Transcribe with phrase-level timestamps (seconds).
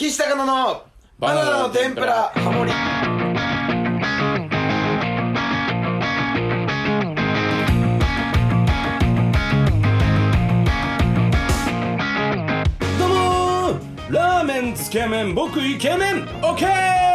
[0.00, 0.84] 岸高野の
[1.18, 2.70] バナナの天ぷらハモリ。
[12.96, 14.14] どうもー。
[14.14, 16.28] ラーメンつけ麺僕イケメン。
[16.44, 17.07] オッケー。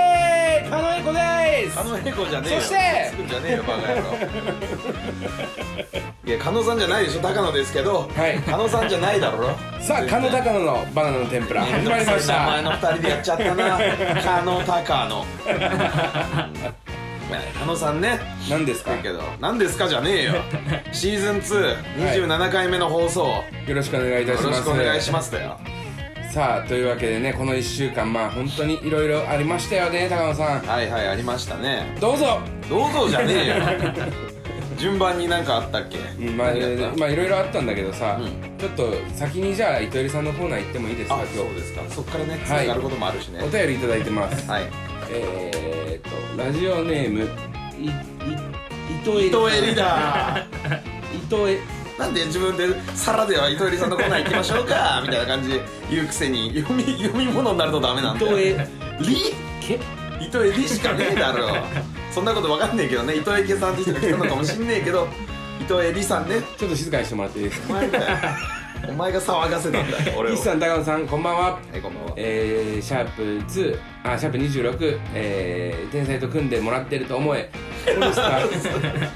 [0.73, 1.79] 狩野英孝です。
[1.79, 2.61] あのエコじゃねえよ。
[2.61, 2.75] そして
[3.11, 4.03] 作んじゃねえよバカ野郎。
[6.25, 8.39] いや加納さんじゃないでしょ高野ですけどはい。
[8.39, 9.49] 加納さんじゃないだろ。
[9.81, 13.77] さあ狩野高野のバナナの天ぷら始まりまし名前たの二人でやっちゃったな。
[14.23, 15.25] 加納高野。
[17.59, 18.19] 加納さんね。
[18.49, 18.91] 何ですか？
[18.91, 20.33] だけど何ですかじゃねえよ。
[20.91, 21.37] シーズン
[21.97, 24.61] 227回目の放送、よよろしくお願いいたしろます。
[24.61, 25.59] しくお願いしますだよ
[26.33, 30.61] さあというわけでねこの1週間まあ本当にいろいろありましたよね高野さん。
[30.61, 31.95] はいはいありましたね。
[32.01, 32.39] どうぞ。
[32.67, 33.55] どうぞじゃねえよ。
[34.79, 36.59] 順番になんかあったっけ、うんまあい
[37.15, 41.15] ろいろあったんだけどさ、うちょっと先にじゃあ糸入さんのコーナー行ってもいいですか？
[41.17, 41.35] あ今日。
[41.37, 41.81] そうですか。
[41.89, 42.67] そっからねつはい。
[42.67, 43.39] ながることもあるしね。
[43.43, 44.49] お便りいただいてます。
[44.49, 44.63] はい。
[45.11, 47.29] えー、っとラジオネーム
[47.79, 47.91] いい
[49.03, 50.45] 糸江糸襟だ。
[51.13, 51.57] 糸江
[51.97, 55.01] なんで自分で皿では糸襟さんのコーナー行きましょうか？
[55.05, 55.49] みたいな感じ。
[55.49, 58.67] で言うくせに読み読み物になるとダメなんだよ糸江
[59.01, 59.17] り？
[59.61, 59.79] け？
[60.19, 61.49] 糸襟しかねえだろ。
[62.11, 63.15] そんなことわかんねえけどね。
[63.15, 65.07] 糸池さんって人が来たのかもしんねえけど。
[65.61, 66.41] 糸襟さんね。
[66.57, 67.73] ちょっと静かにしてもらっていいですか？
[67.73, 68.05] お前だよ
[68.89, 70.33] お前が騒がせたんだよ俺を。
[70.33, 71.41] 岸さん高野さんこんばんは。
[71.43, 72.13] はいこんばんは。
[72.17, 77.49] えー、シャープ2あシャープ26、えー、天才と組んでもらってると思え。
[77.87, 79.09] オールスター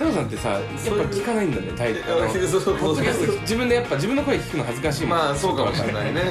[0.00, 0.70] 高野さんってさやっぱ
[1.12, 3.40] 聞かないんだねタイあのポッドキャスト。
[3.42, 5.18] 自分でやっぱ自分の声聞くの恥ずかしいもん。
[5.18, 6.22] まあそうかもしれないね、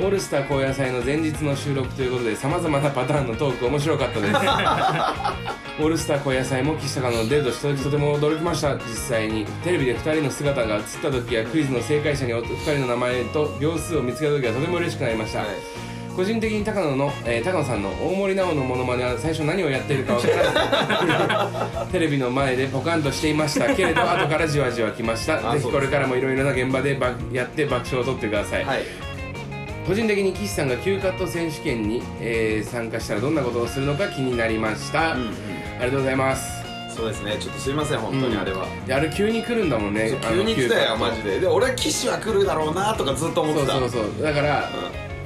[0.00, 4.32] オールスター高野祭の前日の収録ということでさまざまなパターンのトーク面白かったです。
[5.82, 8.76] オールスター高野祭も岸高のデートした時とても驚きました。
[8.76, 25.50] 実際にテレビで2人の姿が映った時やクイズの正解者に2人の名前と秒数を見つけた時はとても嬉しくなりました、はい個人的に高野の、えー高野さんの大森奈緒のモノマネは最初何をやっているか分からず テレビの前でポカンとしていましたけれど 後からじわじわ来ました。
[25.50, 28.82] あぜひこれからもいろいろな現場でばやって爆笑を取ってください、はい。
[29.86, 35.28] 個人的に岸さんが Q カット選手権に、えー参加したらどんなことをするのか気になりました、うんうん。
[35.80, 36.62] ありがとうございます。
[36.94, 37.36] そうですね。
[37.40, 40.12] ちょっとすいません本当にあれは、であれ急に来るんだもんね。
[40.30, 41.40] 急に来たよマジで。
[41.40, 43.78] で俺は岸は来るだろうなとかずっと思っそうてた。
[43.78, 44.68] そうそうだから、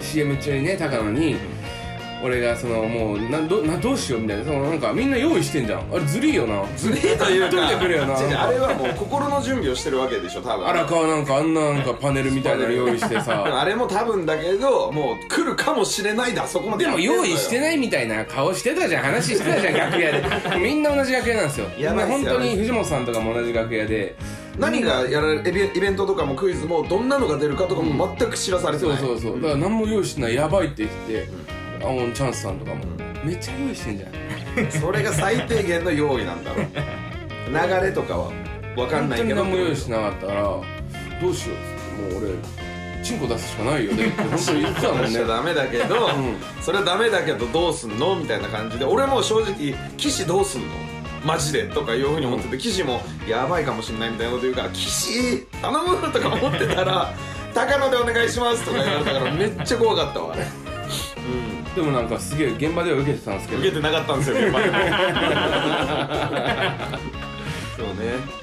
[0.01, 1.37] CM 中にね高野に、
[2.23, 4.45] 俺がそのもうなどなどうしようみたいな。
[4.45, 5.81] そのなんかみんな用意してんじゃん。
[5.93, 6.65] あれずるいよな。
[6.77, 7.79] ずれというか。
[7.79, 10.67] くれよなあれはもう心の準備をしてるわけでしょ多分。
[10.67, 13.45] 荒川なんかあんななんかパネルみたいなの用意してさ。
[13.61, 16.47] あれも多分だけどもう来るかもしれないだ。
[16.47, 19.05] そこまででも用意していないみたいな顔してたじゃん。
[19.05, 20.25] 話してたじゃん楽屋で。
[20.59, 21.67] みんな同じ楽屋なんですよ。
[21.77, 24.17] みんや本当に藤本さんとかも同じ楽屋で
[24.59, 29.43] 何がやられイベイベントとかもクイズもどんなのが出るかとかも全く知らされてない、そうそうそう。
[29.43, 31.29] だから何も用意してないやばいって言って
[31.85, 32.85] あのチャンスさんとかも。
[33.25, 34.71] めっちゃ用意してんじゃん。
[34.71, 36.67] それが最低限の用意なんだろう。
[37.51, 38.31] 流れとかは
[38.77, 39.35] 分かん本当にないけど。
[39.43, 40.63] 何も用意してなかったからど
[41.29, 41.55] うしよ
[42.09, 42.35] うもう俺
[43.03, 45.09] チンコ出すしかないよねって本当に言ってたもんね。
[45.09, 46.09] しちゃダメだけど、
[46.61, 50.69] それはダメだけどどうすんのみたいな感じで俺も正直「岸どうすんの
[51.27, 57.13] マジで」とかいうふうに思ってて岸も「やばいかもしんない」みたいなこと言うから「岸頼む!」とか思ってたら
[57.55, 60.47] 「高野でお願いします」とか言われたからめっちゃ怖かったわあれ。
[61.75, 63.61] でもなんかすげえ現場では受けてたんですけど。
[63.61, 64.65] 受けてなかったんですよ現場で。
[67.77, 67.95] そうね。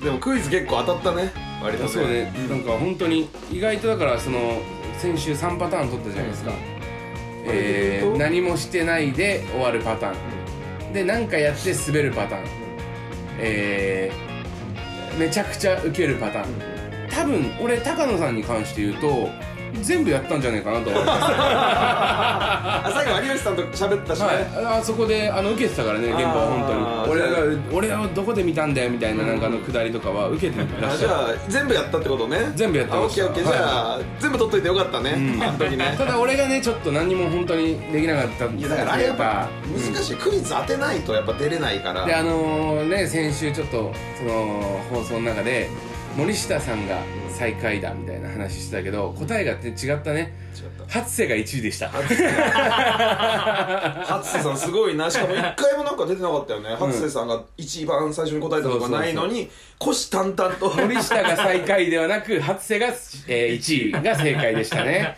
[0.03, 1.33] でもクイズ結構当たったね
[1.63, 4.61] 割とそうね、なんか本当に意外とだからその
[4.99, 6.51] 先週3パターン取ったじゃないですか、
[7.45, 8.23] えー割と？
[8.23, 10.15] 何もしてないで終わるパター
[10.89, 12.43] ン、で何かやって滑るパターン、
[13.39, 14.33] えー
[15.19, 19.29] めちゃくちゃウケるパターン、多分俺高野さんに関して言うと
[19.81, 21.23] 全部やったんじゃないかなと思います
[22.85, 26.93] あ最後有吉さんと喋ったしね、はい、あそこであの受けてたからね現場は本当に。
[27.13, 27.37] 俺が
[27.71, 32.51] 俺はどこで見たんだよみたいななんかあのくだりとかは受けてらっしゃるあじゃあ全部やったってことね。
[32.55, 33.23] 全部やってました。
[33.23, 33.53] あオッケーオッケー。
[33.53, 35.95] じゃあ、全部取っといてよかったね、あの時ね。
[35.97, 42.05] ただ俺がねちょっと何にも本当にできなかったんいやだからあれやっぱうん難しい、クイズ当てないとやっぱ出れないから。
[42.05, 45.69] であのね先週ちょっとその放送の中で
[46.15, 46.97] 森下さんが
[47.33, 50.33] 最下位だみたいな話してたけど答えがね違ったね。
[50.55, 50.99] 違った。
[50.99, 51.89] 初瀬が1位でした。
[51.89, 52.15] 初
[54.31, 55.09] 瀬さんすごいな。
[55.09, 56.69] しかも一回もなんか出てなかったよね。
[56.75, 59.49] 初瀬さんが一番最初に答えたとかないのに
[59.79, 60.69] 虎視眈々と。
[60.73, 65.17] 森下が最下位ではなく初瀬が、えー、1位が正解でしたね。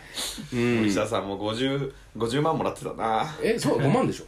[0.52, 0.76] うん。
[0.78, 3.26] 森下さんも 50, 50万もらってたな。
[3.42, 4.24] えそう5万でしょ？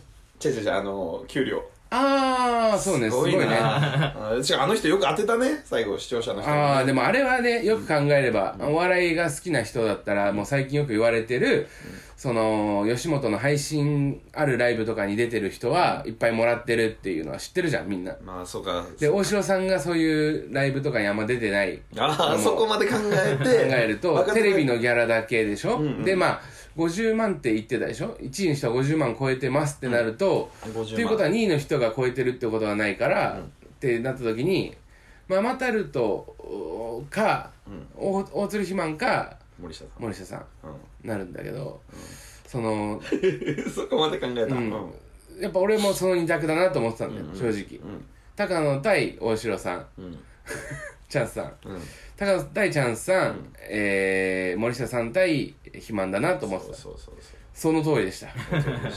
[0.46, 3.46] 違う違う違うあの給料ああそうねすごいね。
[3.46, 11.67] なあの人よく当てたね最後視聴者の人ああでもあれはねよく考えれば、お笑いが好きな人だったらもう最近よく言われてる、
[12.19, 18.14] その吉本の配信あるライブとかに出てる人はいっぱいもらってるっていうのは知ってるじゃんみんな。
[18.23, 18.84] まあそうか。
[18.99, 23.44] で大城さんがそういうライブとかにあんま出てないああそこまで考えて。
[23.70, 26.05] 考えるとテレビのギャラだけでしょ、んうん。
[26.05, 26.41] でまあ
[26.79, 30.73] 50万って言ってたでしょ？1位の人は50万超えてますってなると、うん。
[30.73, 30.85] 50万。
[30.85, 34.77] っていうことは2位の人が超えてるってことはないから、ってなった時に
[35.29, 37.51] ママタルトか、
[37.97, 40.03] 大大鶴ひまんか森下さん。
[40.03, 40.41] 森下さん。
[40.41, 41.81] うなるんだけど、
[42.47, 43.01] そのん
[43.75, 44.55] そこまで考えた。
[44.55, 44.73] うん。
[44.73, 45.43] うん。
[45.43, 47.81] やっぱ俺もその二択だなと思ってたんだよ、うん正直、
[48.37, 49.87] 高野対大城さん。
[49.99, 50.19] うん。
[51.09, 51.45] チャンスさん。
[51.67, 51.81] うん。
[52.17, 56.76] 高野対チャンスさん、えー森下さん対肥満だなと思ってた。
[56.76, 58.29] そうそうそうその通りでした。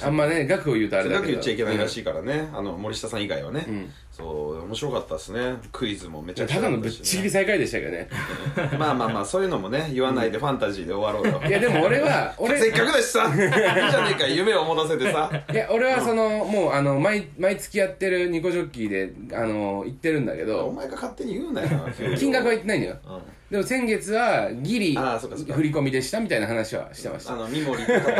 [0.06, 1.32] あんまね額を言うとあれだけど。
[1.32, 3.92] 言っちゃいけないらしいからね、あの森下さん以外はね、ん。
[4.12, 5.56] そう面白かったですね。
[5.72, 8.08] クイズもめちゃくちゃただのぶっちぎり最下位でしたけどね。
[8.78, 15.32] まあまあまあそういうのもね言わないでファンタジーで終わろうよいやでも俺は俺せっかくだしさいいじゃねえか夢を持たせてさ。
[15.52, 21.68] いや俺はその、もうあの毎毎月やってるニコジョッキーであの言ってるんだけおど前が勝手に言うなよ。
[22.16, 22.98] 金額は言ってないんだよ。
[23.08, 23.22] うん
[23.52, 28.18] でも先月はギリあーそっかそっか振り込みでしたみたいな話はしてましたあの三森と戦ったり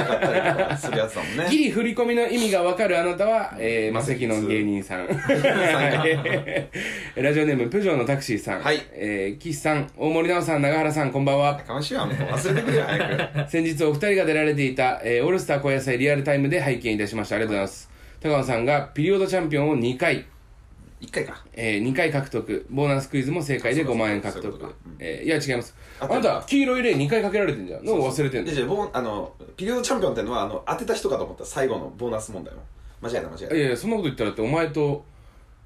[0.60, 5.08] とかするやつだもんねギリ振り込みの意味が分かるあなたは、えー、マセキの芸人さん。
[7.16, 8.62] ラジオネーム、プジョーのタクシーさん。
[8.62, 11.56] はいえー、岸さん、大森直さん、長原さん、こんばんは。
[11.56, 17.38] かましいわもう忘れてくれよ早く先日お二人が出られていた、えー、オールスター小野菜リアルタイムで拝見いたしました。
[17.38, 17.90] ありがとうございます。
[18.20, 20.26] 高野さんがピリオドチャンピオンを2回、
[21.02, 21.44] 一回か。
[21.54, 22.66] えー、2回獲得。
[22.70, 24.44] ボーナスクイズも正解で5万円獲得。
[24.44, 24.74] そういうことか。
[24.86, 24.96] うん。
[25.00, 25.76] えー、いや、違います。
[26.00, 27.84] あ合ってるなた、黄色い例2回かけられてんじゃん。
[27.84, 28.50] のを忘れてんの。
[28.50, 32.62] でじゃあボーあのピリオドチャンピオンってのはあの当てた人かと思った最後のボーナス問題も
[33.02, 33.60] 間違えた間違えい。
[33.62, 35.04] やいや、そんなこと言ったらって、お前と、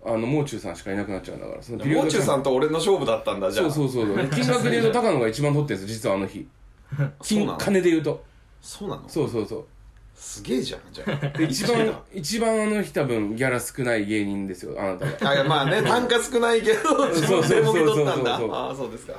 [0.05, 1.61] あの、もう中さんしかいなくなっちゃうんだから。
[1.61, 3.69] そのたもう中さんと俺の勝負だったんだじゃあ。
[3.69, 6.47] そうそうそう 金額で言うと高野が一番取ってるんですよ実はあの日。
[6.95, 8.23] そう金金で言うと。
[8.61, 9.03] そうなの？
[9.09, 9.65] そうそうそう
[10.15, 11.37] すげえじゃんじゃあ。
[11.37, 18.35] で一番一番あの日多分ギャラ少ない芸人ですよあなたがあいやまあね単価少ないけど自分 でもぎ取ったんだ。
[18.35, 19.13] ああそうですか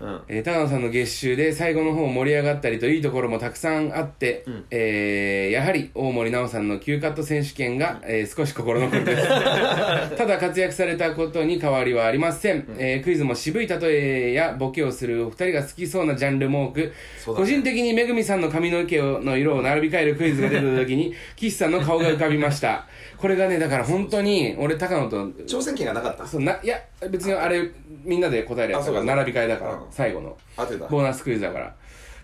[0.00, 0.20] うん。
[0.28, 4.64] えー高野さんの月収で最後の方盛り上がったりといいところもたくさんあって、ん。
[4.70, 9.28] えーやはり大森奈緒さんの急カット選手権が、えー少し心残りです。
[10.16, 17.46] ただ活躍されたことに変わりはありません、えークイズも渋い例えやボケをするお二人が好きそうなジャンルも多く、そうだね。
[17.46, 22.86] 個人的にめぐみさんの髪の毛の色を並び替えるクイズが出た時に岸さんの顔が浮かびました。
[23.18, 26.26] これがねだから本当に俺高野と挑戦権がなかった。
[26.26, 26.80] そうないや
[27.10, 27.68] 別にあれ
[28.04, 29.16] みんなで答えるやつだからあそうか。
[29.16, 30.86] 並び替えだから、うん最後の当てた。
[30.86, 31.74] ボーナスクイズだから。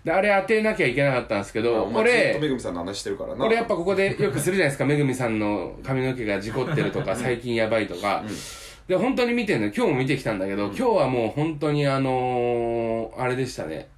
[0.03, 3.45] であれ当てなきゃいけなかったんですけどお前ずっとめ俺ぐみさんの話してるからな。
[3.45, 4.85] 俺やっぱここでよくするじゃないですか。
[4.85, 8.23] めぐみさんの髪の毛が事故ってるとか 最近やばいとか、
[8.87, 13.89] で本当に見てんの今日も見てきたんだけど、今日はもう本当にあのー、あれでしたね。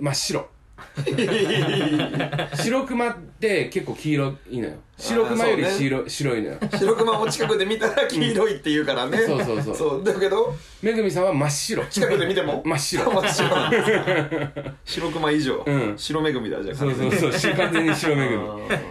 [0.00, 0.48] 真っ白。
[2.54, 4.74] 白熊って結構黄色いのよ。
[4.98, 6.58] 白熊より白,、白いのよ。
[6.76, 9.76] 白熊も近くで見たら黄色いって言うからね、そうそうそう。
[9.76, 10.04] そう。
[10.04, 10.52] だけど
[10.82, 11.84] めぐみさんは真っ白。
[11.86, 12.62] 近くで見ても？
[12.66, 13.04] 真っ白。
[13.14, 13.48] 真っ白。
[13.48, 15.94] なんです白熊以上、うん。
[15.96, 16.74] 白めぐみだじゃあ。
[16.76, 17.32] そうそうそう。
[17.32, 18.36] し完全に白めぐ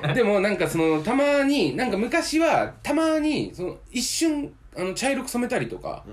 [0.07, 0.13] み。
[0.15, 6.05] でもなんかそのたまになんか昔はたまにその一瞬あの茶色く染めたりとか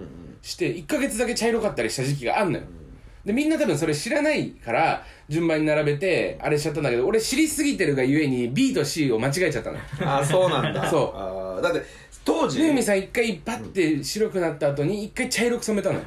[0.43, 2.65] して1ヶ月だけ茶色かったりした時期があんのよ。
[3.25, 9.77] でみんな多分それ知らないから順番に並べてあれしちゃったんだけど俺知りすぎてるがゆえに B と C を間違えちゃったの。
[9.77, 10.87] よああそうなんだ。
[10.91, 11.19] そう。
[11.19, 11.83] あーだって
[12.25, 16.01] 当時めぐみさん一回パッて白くなった後に一回茶色く染めたのよ。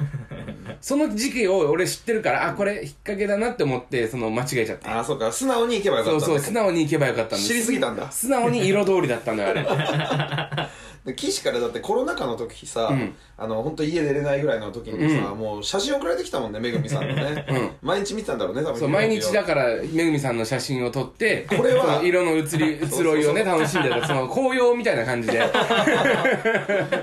[0.80, 5.30] その時期を俺知ってるからあこれ引っ掛けだなって思ってその間違えちゃったああそうか。
[5.32, 7.48] 素直に行けばよかったんだそう素直に行けばよかったんです。
[7.48, 8.10] 知りすぎたんだ。
[8.12, 9.62] 素直に色通りだったのよあれ。
[9.62, 9.68] で
[11.14, 13.14] 岸からだってコロナ禍の時さ、ん。
[13.40, 17.46] あの本当家出れないぐらいの時にさ、もう写真送られてきたもんねめぐみさんのね、
[17.82, 18.80] 毎日見てたんだろうね多分。
[18.80, 25.38] そう毎日だからめぐみさんの写真を撮ってこれは色の移り移ろいをね楽しんでたその紅葉みたいな感じで。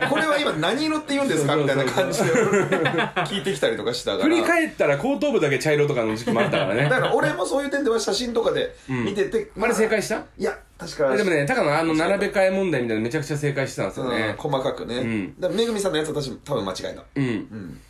[0.10, 1.56] これは今何色って言うんですか？
[1.56, 2.30] みたいな感じで
[3.26, 4.24] 聞いてきたりとかしたから。
[4.24, 6.84] 振り返ったら後頭部だけ茶色とかの時期もあったからね。
[6.90, 10.18] だから俺もそういう点では写真とかで見てて、あれ正解した？
[10.38, 15.40] いや確かでもね高野あの並べ替え問題みたいなのめちゃくちゃ正解してたんですようんね細かくね、ん。
[15.40, 17.82] だめぐみさんのやつは私多分間違えたうん、ん。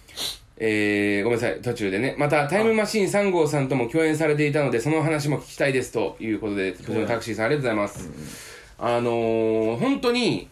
[0.58, 2.16] えー、ごめんなさい途中でね。
[2.18, 8.10] またタイムマシーン3号さんとも共演されていたのでその話も聞きたいですということでプジョータクシーさんありがとうございます、
[8.78, 10.48] あのー、本当に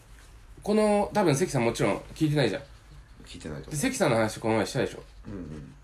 [0.62, 2.62] この多分関さんもちろん聞いてないじゃん。
[3.26, 5.02] 聞いてないとで関さんの話この前したでしょ。
[5.28, 5.74] うんうん。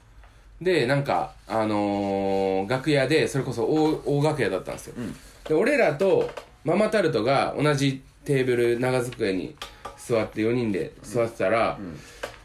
[0.61, 4.95] でなんかあのー楽屋でそれこそ大大楽屋だったんですよ、
[5.51, 6.31] で俺らと
[6.63, 9.57] ママタルトが同じテーブル長机に
[9.97, 11.77] 座って4人で座ってたら、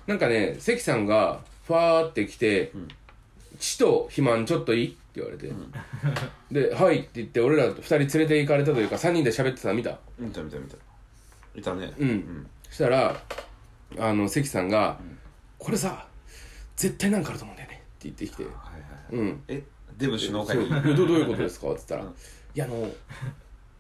[0.07, 2.71] なんかね関さんがファーって来て
[3.59, 5.51] 「血と肥満ちょっといい?」って言われて、
[6.51, 9.99] で「はい」って言って俺ら2人連れて行かれたというか3人で喋ってたの見た？
[10.17, 10.75] 見た見た見た。
[11.55, 11.93] いたね。
[11.99, 13.15] うん、そしたら
[13.99, 14.99] あの関さんが、
[15.59, 16.07] これさ
[16.75, 18.43] 絶対なんかあると思うんだよね」って言ってきて。
[18.45, 18.57] はいは
[19.11, 19.43] いうん。
[19.47, 19.61] え
[19.97, 22.03] デブ首脳会議どどういうことですか?」っつったら
[22.55, 22.89] 「いやあの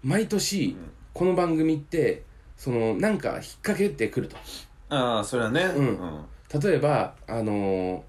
[0.03, 0.75] 毎年
[1.13, 2.23] この番組って
[2.57, 4.35] そのなんか引っ掛けてくると。
[4.89, 5.63] ああそれはね。
[5.63, 6.25] ん。
[6.61, 8.01] 例えばあのー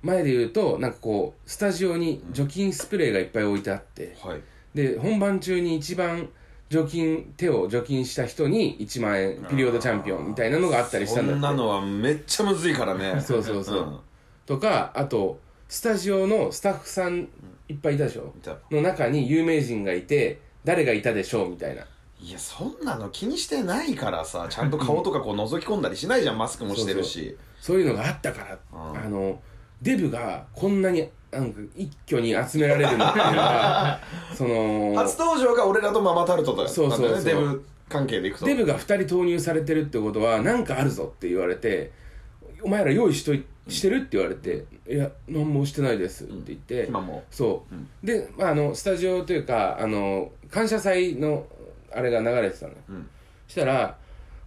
[0.00, 4.16] 前で言うとなんかこうスタジオに除菌スプレーがいっぱい置いてあって。
[4.22, 4.40] はい。
[4.74, 6.28] で本番中に一番
[6.70, 11.40] 除菌手を除菌した人に1万円ピリオドチャンピオンみたいなのがあったりしたんだって。
[11.42, 13.18] そんなのはめっちゃむずいからね。
[13.20, 13.82] そうそうそう。
[13.82, 13.98] うん。
[14.46, 17.28] とかあとスタジオのスタッフさん
[17.68, 18.32] いっぱいいたでしょ？
[18.70, 21.82] の中に有名人がいて誰がいたでしょうみたいな。
[22.20, 27.36] いやそんなの気にしてないからさちゃんと顔とかこう覗き込んだりしないじゃんマスクもしてるし。
[27.60, 28.58] そういうのがあったから。
[28.72, 28.98] うん。
[28.98, 29.40] あの
[29.82, 34.00] デブがこんなになんか一挙に集められるのっていうのは
[34.34, 36.68] その初登場が俺らとママタルトだよ。
[36.68, 37.24] そうそうそう。
[37.24, 38.46] デブ関係でいくと。
[38.46, 41.92] デブが2人投入されてるってことは何かあるぞって言われて
[42.62, 47.22] 「お前ら用意しといしてる?」って言われて「いや何もしてないです」って言って、今も。
[47.30, 47.88] そう、うん。
[48.02, 51.46] で、まあ、あのスタジオというかあの感謝祭の
[51.92, 53.08] あれが流れてたのよ、うん。
[53.46, 53.96] そしたら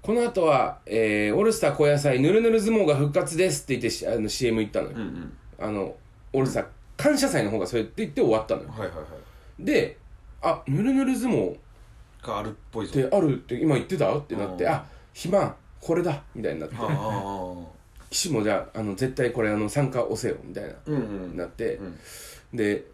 [0.02, 5.34] この後は、えーオールスター高野菜ぬるぬる相撲が復活です」って言ってしあの CM 行ったのよ、うんうん。
[5.60, 5.96] あの
[6.34, 6.66] オールスター
[6.98, 8.70] 感謝祭の方がそれって言って終わったのよ。
[8.70, 9.06] はいはいはい
[9.60, 9.98] で
[10.42, 11.56] 「あぬるぬる相撲っ
[12.24, 12.94] があるっぽいぞ。
[12.94, 14.72] てあるって今言ってた?」ってなって「うん。
[14.72, 16.76] あ肥満これだ」みたいになって。
[16.80, 17.71] ああ
[18.12, 20.98] 岸もじゃああの絶対これあの参加押せよみたいな、うんう
[21.34, 21.38] ん。
[21.38, 21.98] なって、うん。
[22.54, 22.86] で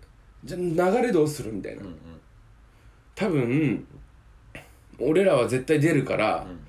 [0.46, 1.88] じゃあ流れどうするみたいな、うん。
[1.88, 1.98] うん
[3.16, 3.86] 多分
[5.00, 6.60] 俺らは絶対出るから、ん。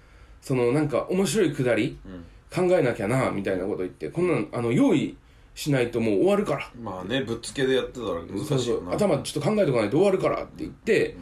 [0.41, 2.25] そのなんか面白いくだりうん。
[2.51, 5.15] 考えなきゃなみたいなこと言ってこんなんあの用意
[5.55, 6.71] しないともう終わるから。
[6.81, 8.93] まあねぶっつけでやってたら難しいよな。
[8.93, 11.17] 頭ちょっと考えておかないと終わるからって言って、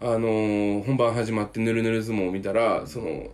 [0.00, 3.28] あのー本番始まってぬるぬる相撲を見たらその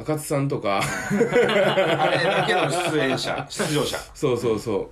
[0.00, 0.80] 赤津さんとか。
[0.80, 3.98] あれだけの出演者 出場者。
[4.14, 4.90] そうそうそ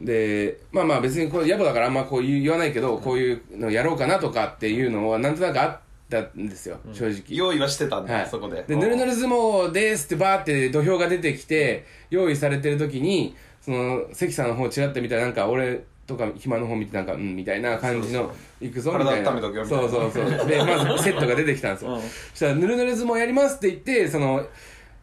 [0.00, 0.04] う。
[0.04, 7.22] でまあまあ別にこれ野暮だからあんまこう言わないけど、こういうのやろうかなとかっていうのはなんとなくあったんですよ、正直。
[7.28, 8.64] 用意はしてたんだ、はい、そこで。
[8.66, 19.30] でぬるぬる相撲ですってバーって土俵が出てきて用意されてる時にその関さんの方ちらっと見たらなんか俺とか暇の方見てなんかうんみたいな感じの行くぞみたいな。
[19.30, 20.48] そうそうそう。
[20.48, 22.00] でまずセットが出てきたんですよ、うん。
[22.00, 24.44] そしたらぬるぬる相撲やりますって言ってその、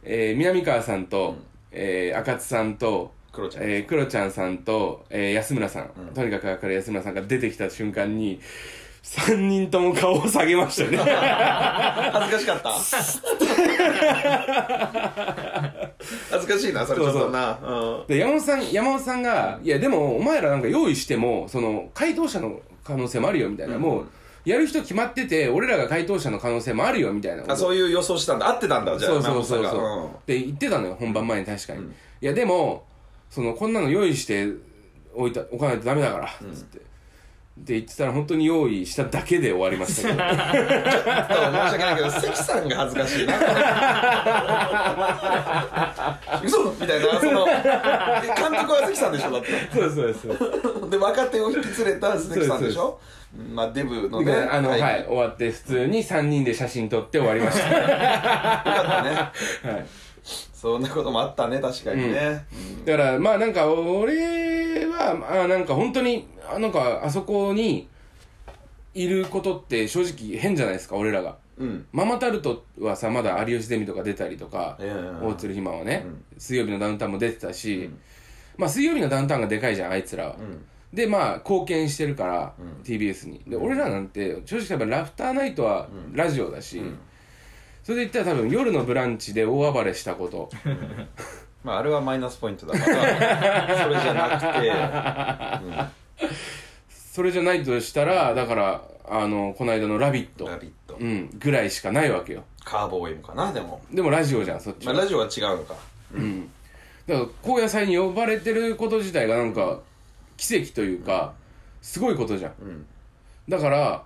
[0.04, 1.36] えー南川さんと、
[1.72, 3.64] えー赤津さんとクロちゃん。
[3.64, 8.40] えー、ちゃんさんと、えー安村さん、とにかく明るい安村さんが出てきた瞬間に
[9.08, 10.98] 3人とも顔を下げましたよね。
[12.12, 12.72] 恥ずかしかった？
[16.30, 17.58] 恥ずかしいなそれちょっとな。
[17.62, 18.08] うん。
[18.08, 24.06] で山本さん山本さんが「いやでもお前らなんか用意してもその回答者の可能性もあるよ」みたいな、もう
[24.46, 28.48] やる人決まってて俺らが回答者の可能性もあるよみたいなあそういう予想したんだ。
[28.50, 30.06] 合ってたんだじゃあそうそうそうそう、山本さんが。
[30.06, 31.86] って言ってたのよ本番前に確かに、い
[32.22, 32.86] やでも
[33.30, 34.48] そのこんなの用意して
[35.16, 36.80] 置いた置かないとダメだからつって、
[37.60, 40.24] って言ってたら本当に用意しただけで終わりましたけど。
[40.24, 43.34] う んちょっと申し訳ないけど関さんが恥ずかしいな。
[46.44, 47.56] 嘘みたいなその監
[48.60, 49.48] 督は関さんでしょだって。
[49.74, 50.16] そうそう
[50.82, 53.00] そうで若手を引き連れた関さんでしょ？
[53.54, 57.68] まあデブのねであの、はい、はい終わって普通に3人で写真撮って終わりました。
[57.76, 59.10] よかったね。
[59.74, 59.86] はい。
[60.54, 62.46] そんなこともあったね確かにね。
[62.86, 67.88] だから、まあなんか、俺は、あなんか本当に、あなんか、あそこに
[68.94, 71.38] いることって正直変じゃないですか、俺らが。
[71.58, 71.86] うん。
[71.92, 76.24] ママタルトはさ、まだ有吉ゼミとか出たりとか、いやいやいや大鶴ひまはね、うん。
[76.38, 77.90] 水曜日のダウンタウンも出てたし、
[78.58, 80.36] まあ水曜日のダウンタウンがでかいじゃん、あいつらは。
[80.40, 80.66] うん。
[80.94, 82.82] で、まあ、貢献してるから、うん。
[82.84, 83.42] TBS に。
[83.46, 86.82] で、俺らなんて、正直やっぱラフターナイトはラジオだし、
[87.88, 90.50] それで言ったら多分夜のブランチで大暴れしたこと。
[91.64, 96.28] まああれはマイナスポイントだからそれじゃなくて
[97.14, 100.50] それじゃないとしたら、だから、あの、この間のラビット。
[100.50, 102.44] ラビットうん、ぐらいしかないわけよ。
[102.66, 104.92] カーボーイもかなでもでもラジオじゃん、そっちは。
[104.92, 105.76] まあラジオは違うのか
[106.14, 106.52] うん。
[107.08, 109.80] だから、高野菜に呼ばれてること自体がなんか、
[110.36, 111.36] 奇跡というか、
[111.82, 112.54] すごいことじゃん。
[112.62, 112.86] うん
[113.48, 114.04] だから、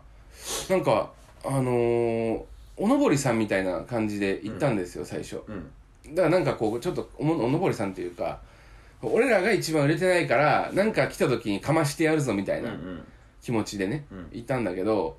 [0.69, 1.09] なんか、
[1.43, 2.43] あのー、
[2.77, 5.41] おのぼりさんみたいな感じで行ったんですよ、最初。
[5.47, 6.15] うん。
[6.15, 8.39] だからなんかこう、ちょっとおもおのぼりさんというか、
[9.01, 12.69] 俺らが一番売れてないから、なんか来た時にかましてやるぞみたいな。
[12.69, 13.03] うん
[13.41, 14.27] 気持ちでね、うん。
[14.31, 15.17] いたんだけど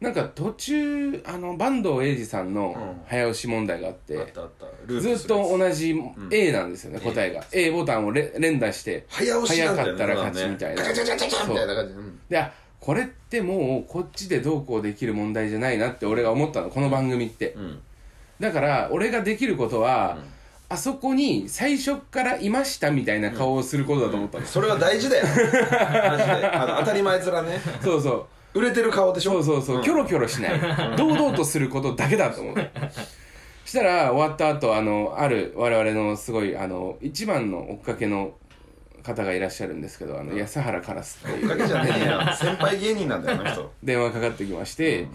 [0.00, 3.00] なんか途中あの坂東英二さんのうん。
[3.06, 4.66] 早押し問題があって、あったあった。
[4.86, 5.48] ルーずっプするやつ。
[5.50, 5.94] と同じ
[6.30, 7.44] A なんですよね、答えが。
[7.52, 9.98] A ボタンをれ連打して早押しなんだよね。
[9.98, 10.82] 早かったら勝ちみたいな。
[10.82, 11.94] ガチャガチャガチャガチャみたいな感じ。
[12.30, 17.52] でこれってもうこっちでどうこうできる問題じゃないなって俺が思ったのこの番組って。
[17.56, 17.78] うん。
[18.40, 20.18] だから俺ができることは、
[20.68, 25.26] あそこに最初からいましたみたいな顔をすることだと思ったの、それは大事だよ。
[25.72, 27.60] あの当たり前面ね。
[27.82, 28.58] そうそう。
[28.58, 29.32] 売れてる顔でしょ？
[29.32, 29.82] そうそうそう、ん。
[29.82, 30.60] キョロキョロしない。
[30.96, 32.56] 堂々とすることだけだと思う
[33.64, 38.32] したら終わった後あのある我々のすごいあの一番の追っかけの
[39.02, 41.48] 方がいらっしゃるんですけどあの安原カラスっていう。
[41.48, 43.72] だけじゃねえや先輩芸人なんだよあの人。
[43.82, 45.06] 電話かかってきまして、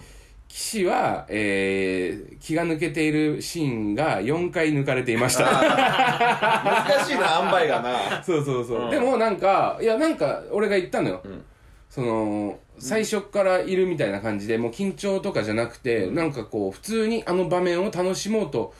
[0.48, 5.44] 岸は、えー気が抜けているシーンが4回抜かれていました。
[5.44, 8.22] 難しいな塩梅がな。
[8.22, 8.90] そうそうそう、うん。
[8.90, 11.42] でもなんかいやなんか俺が言ったのよ、ん。
[11.88, 18.74] その最初からいるみたいな感じでもう緊張とかじゃなくて、なんかこう普通にあの場面を楽しもうと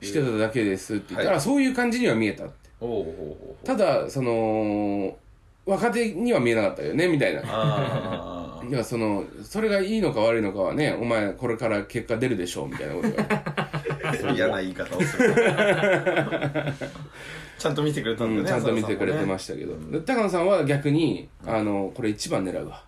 [0.00, 1.40] してただけですって言ったら、はい。
[1.40, 2.61] そういう感じには見えたって
[3.64, 5.16] ただその
[5.64, 7.42] 若手には見えなかったよねみたいな。
[7.44, 13.24] あいや そのそれがいいのか悪いのかはねお前これから結果出るでしょうみたいなことが。
[14.04, 15.34] あ嫌な言い方をする。
[17.58, 22.82] ちゃんと見てくれたんだよねうんちゃんと見てくれてまししたけど、で高野さんは逆にあのこれ一番狙うわ。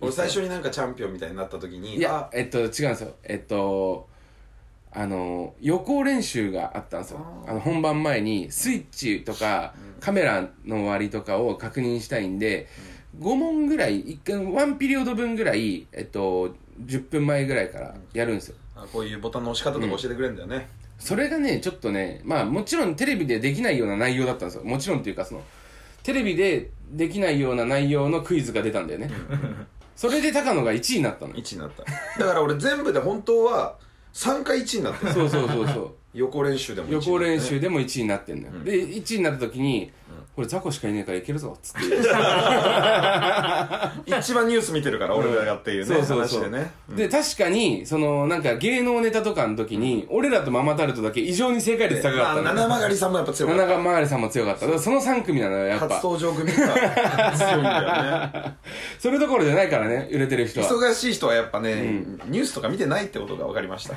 [0.00, 3.14] 俺最初になんかチャンピオンみたいになった時にいやえっと違うんですよ。
[3.24, 4.09] えっと
[4.92, 7.20] あの予行練習があったんですよ。
[7.46, 12.66] あの本番前にスイッチとか、カメラの割りとかを確認したいんで、
[13.18, 16.54] 5問ぐらい一回ワンピリオド分ぐらいえっと
[16.84, 18.56] 10分前ぐらいからやるんですよ。
[18.74, 20.68] あこういうボタンの押し方とか教えてくれるんだよね、
[20.98, 24.64] それがねちょっとねまあもちろんテレビでできないような内容だったんですよ。
[24.64, 25.42] もちろんっていうかその
[26.02, 29.10] テレビでできないような内容のクイズが出たんだよね。
[29.94, 31.36] それで高野が1位になったのよ。
[31.36, 31.84] 1になった。
[32.18, 33.76] だから俺全部で本当は
[34.14, 35.90] 3回1になってるそうそうそうそう。
[36.12, 39.92] 予行練習でも1予行練習ででも1位になってんのよ、で1位になった時に、
[40.40, 41.80] これ雑魚しかいねえからいけるぞっつって。
[44.18, 46.42] 一番ニュース見てるから俺らがっていうね、そうそうそう。
[46.44, 46.70] 話でね。
[46.88, 53.66] で確かにそのなんか芸能ネタとかの時に、俺らとママタルトだけ異常に正解率高かったの七曲さんもやっぱ強かった。
[53.66, 54.78] 七が曲さんも強かった。
[54.78, 56.52] その3組なのよやっ初ぱ登場組が
[57.36, 58.54] 強いんだよね。
[58.98, 60.68] それどころじゃないからね売れてる人は。
[60.70, 63.96] 忙しい人はやっぱね、ニュースとか見てないってことが分かりました、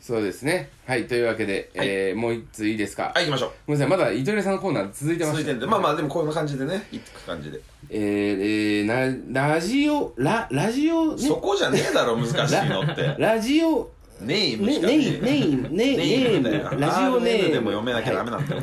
[0.00, 0.70] そうですね。
[0.84, 3.50] はいというわけで、えーもう一ついいですか、はい行きましょう。
[3.68, 11.22] ごめんなさいまだ糸入さんのコーナー続いてましたでまあまあでもこんな感じでねいく感じで、えー、えー、なラジオララジオね？
[11.22, 13.14] そこじゃねえだろ難しいのって。
[13.20, 18.62] ラジオネームねしかねいねいねいねネーム ラジオネームでも読めなきゃダメなんだよ、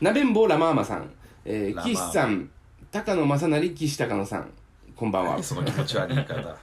[0.00, 1.10] なべんぼうラマーマさん、
[1.44, 2.50] えー、岸さん。
[2.92, 4.50] 高野正成岸高野さん。
[4.94, 6.56] こんばんは、その気持ち悪い言い方。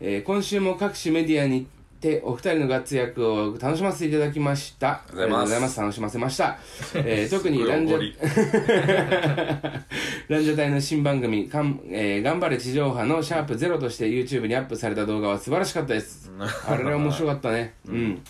[0.00, 1.66] えー、今週も各種メディアに
[2.00, 4.88] てお二人の活躍を楽しませていただきました。
[4.88, 5.80] ありがとうございます。
[5.80, 6.58] 楽しませました、
[6.96, 7.98] えー、特にランジャ
[10.28, 16.30] ランジャタイの新番組かん、えー「頑張れ地上波」のシャープゼロとして YouTube にアップされた動画は素晴らしかったです。
[16.66, 17.74] あれは面白かったね。
[17.86, 18.20] うん。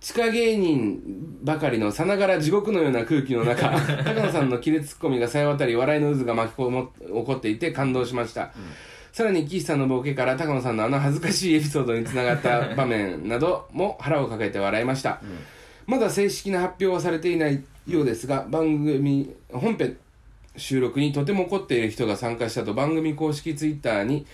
[0.00, 1.00] 地下芸人
[1.42, 8.52] ばかりのさながら地獄のような空気の中高野さんのキレツッコミがさえ渡り笑いの渦が巻き起こっていて感動しました、
[9.14, 15.20] さらに岸さんのボケから高野さんのあの恥ずかしいエピソードにつながった場面なども腹をかけて笑いました、
[15.86, 19.98] まだ正式な発表はされていないようですが番組本編
[20.56, 24.26] 収録にとても怒っている人が参加したと番組公式ツイッターに、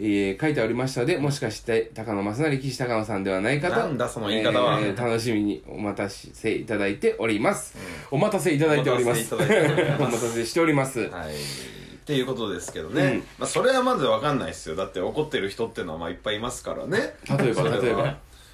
[0.00, 4.80] えー書いておりましたのでもしかして高野正成岸高野さんではないかとなんだその言い方は。
[4.80, 7.76] えー楽しみにお待たせいただいております、
[8.10, 9.32] お待たせいただいております。
[9.32, 10.02] お待たせいただいております。
[10.02, 10.98] お待たせしております。
[10.98, 13.18] はいっていうことですけどね、うん。
[13.38, 14.76] まあそれはまず分かんないですよ。
[14.76, 17.16] だって怒ってる人っていうのはまあいっぱいいますからね。
[17.38, 17.82] 例えばそれは。
[17.82, 18.02] 例えば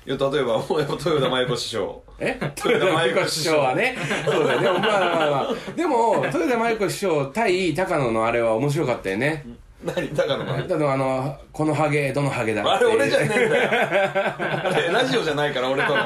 [0.06, 2.02] いや例えば豊田真由子師匠。
[2.20, 2.38] え？
[2.40, 3.58] 豊田真由子師匠。
[3.58, 3.96] はね。
[4.24, 4.68] そうだよね。
[4.68, 5.72] まあまあまあ。
[5.76, 9.44] でも豊田真由子師匠対高野のあれは面白かったよね
[9.82, 13.70] 何高野のだのあのこのハゲどのハゲだあれ俺じゃねねえんだよ。
[13.72, 16.02] あれラジオじゃないから俺との。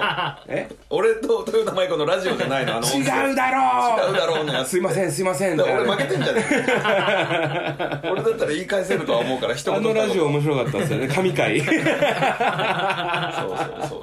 [0.47, 0.69] え？
[0.91, 4.11] 俺と豊田真由子のラジオじゃないのあの違うだろう。
[4.11, 4.69] 違うだろうのやつ。
[4.71, 5.61] すいませんすいません。
[5.61, 8.11] 俺負けてんじゃねえ。
[8.11, 11.09] 俺だったら言い返せるとは思うから一言あのラジオ面白かったですよね。
[11.09, 11.59] 神回。
[11.61, 11.83] そうそう
[13.89, 14.03] そう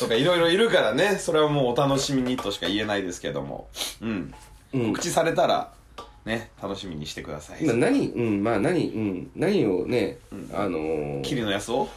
[0.00, 1.16] とかいろいろいるからね。
[1.18, 3.68] それはもうお楽しみにとしか言えないですけども。
[4.00, 4.32] うん、
[4.72, 4.86] うん。
[4.92, 5.74] 告知されたら
[6.24, 7.64] ね楽しみにしてください。
[7.66, 10.18] な何うんまあ何うん何をね、
[10.52, 11.88] あのーキリのやつを？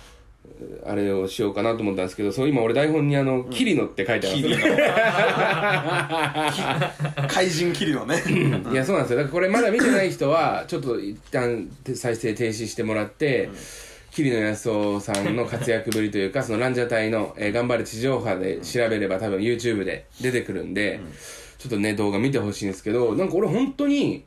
[0.85, 4.77] あれをしようかなと思ったんですけどそう今俺台本にあの「キリノ」って書いてあるんですよの。
[7.27, 8.21] 怪人キリのね。
[8.71, 9.17] いやそうなんですよ。
[9.17, 13.49] だからこれまだ見てない人はちょっと一旦再生停止してもらって、
[14.11, 20.99] 桐野安夫さんの活躍ぶりというかそのランジャタイの、えー頑張れ地上波で調べれば多分 YouTube で出てくるんで、
[21.65, 24.23] ちょっとね動画見てほしいんですけどなんか俺本当に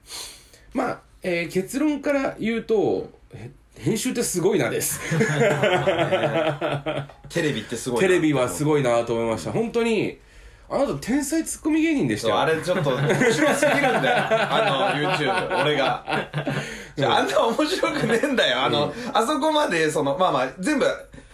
[0.75, 4.99] まあ、えー結論から言うとへ編集ってすごいなです。
[7.31, 9.53] テレビってすごいテレビはすいごいなと思いました。
[9.53, 10.19] 本当に
[10.69, 12.41] あなた天才ツッコミ芸人でしたよ。
[12.41, 14.17] あれちょっと面白すぎるんだよ。
[14.51, 16.05] あの YouTube 俺が。
[16.97, 18.63] じゃああんな面白くねえんだよ。
[18.65, 20.85] あの、あそこまでそのまあまあ全部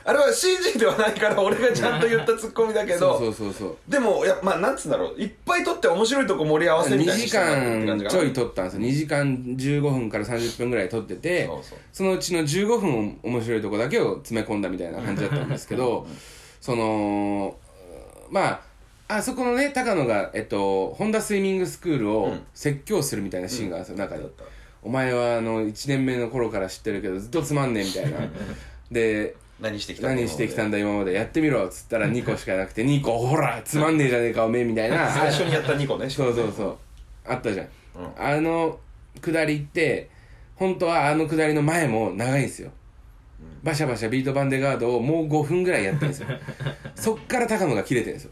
[0.07, 5.21] あれは CG ではないから俺がちゃんと言ったツッコミだけどそうそうそうでもやまあなんつうんだろう。
[5.21, 8.83] いっぱい撮って面白いとこ盛り合わせみたい2時間ちょい撮ったんですよ。
[8.83, 11.51] 2時間15分から30分ぐらい撮ってて
[11.93, 16.07] そのうちの15分面白いとこだけを詰め込んだみたいな感じだったんですけど
[16.61, 17.57] その
[18.31, 18.61] まあ
[19.07, 24.25] あそこのね高野が、えっと、ホンダスイミングスクールを説教するみたいなシーンがあるんですよ、中で。
[24.83, 28.19] お前はあの1年目の頃から知ってるけどずっとつまんねえみたいな。
[28.90, 31.12] で何してきた何してきたんだだ今まで。
[31.12, 35.09] やってみろっつったら 2個しかなくて2個ほらつまんねえじゃねえかおめえみたいな。
[35.11, 36.09] 最初にやった2個ね。
[36.11, 36.77] そうそうそう。
[37.27, 37.69] あったじゃん、
[38.19, 38.79] あの
[39.23, 40.11] 下りって
[40.57, 42.71] 本当はあの下りの前も長いんですよ、
[43.62, 46.29] バシャバシャビートバンデガードをもう5分ぐらいやってるんですよ。
[46.95, 48.31] そっから高野が切れてるんですよ。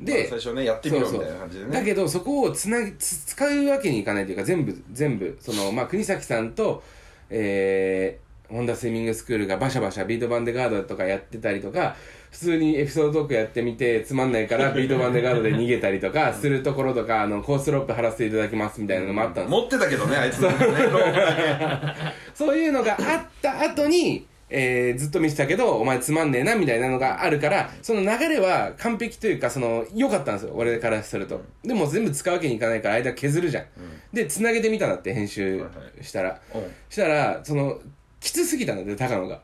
[0.00, 1.70] で、最初ねやってみろみたいな感じでね。
[1.70, 6.82] だけどそこをつなぎつ使うわけにいかないというか全部全部そのまあ国崎さんと
[7.30, 11.96] えー、ホンダスイミングスクールがバシャバシャビートバンデガードとかやってたりとか
[12.30, 20.50] 普通にエピソードトークやってみてつまんないからビートバンデガードで逃げたりとかするところとかあのコースロープ貼らせていただきますみたいなのもあったんですよ持ってたけどねあいつね
[22.34, 31.42] そういうのがあった後に、えーずっと見てたけど、お前つまんねえな、みたいなのがあるから、その流れは完璧というか、その、良かったんですよ、俺からすると。
[31.64, 33.64] でも全部使うわけにいかないから、間削るじゃん。
[34.12, 35.64] で、繋げてみたんだって、編集
[36.00, 36.40] したら。
[36.52, 37.80] けうんしたら、その、
[38.26, 39.40] きつすぎたんだって、高野が。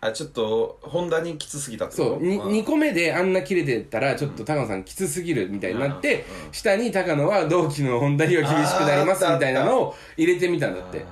[0.00, 9.50] あちょっとホンダにきつすぎたってそう、にん2個目であんな切れてたら、ちょっと高野さんきつすぎるみたいになって、下に高野は同期の本田には厳しくなりますあーあったみた。
[9.50, 11.04] いなのを入れてみたんだって。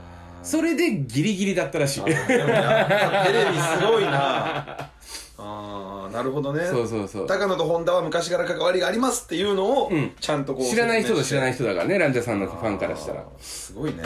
[0.42, 2.04] それでギリギリだったらしい。
[2.04, 4.90] でもやっぱテレビすごいな。
[5.38, 6.64] ああなるほどね。
[6.66, 7.26] そうそうそう。
[7.26, 10.12] 高野と本田は昔から関わりがありますっていうのを、ん。
[10.20, 13.24] ちゃんとこう知らない人と知らない人人だからねランジャさんのファンからしたら。
[13.38, 14.02] すごいね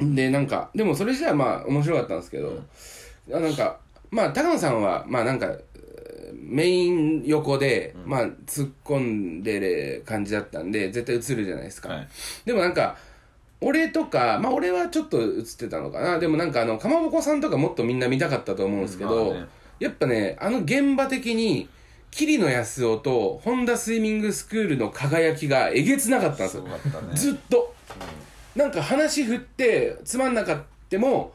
[0.00, 2.58] でなんかでもそれじゃあまあ面白かったんですけど、
[3.32, 3.78] あなんか
[4.10, 12.08] まあ高野さんはまあなんかえーメイン横で、まあ突っ込んでる感じだったんで絶対映るじゃないですか、はい。
[12.44, 12.96] でもなんか
[13.60, 16.18] 俺とかまあ俺はちょっと映ってたのかな。
[16.18, 19.46] でもなんかあのかまぼこさんとかもっとみんな見たかったと思うんですけど、まあね。
[19.78, 21.68] やっぱねあの現場的に
[22.10, 26.64] 桐野安夫とホンダスイミングスクールの輝きがえげつなかったんですよ。
[26.64, 26.70] ね。
[27.14, 27.72] ずっと、
[28.60, 31.32] なんか話振ってつまんなかっても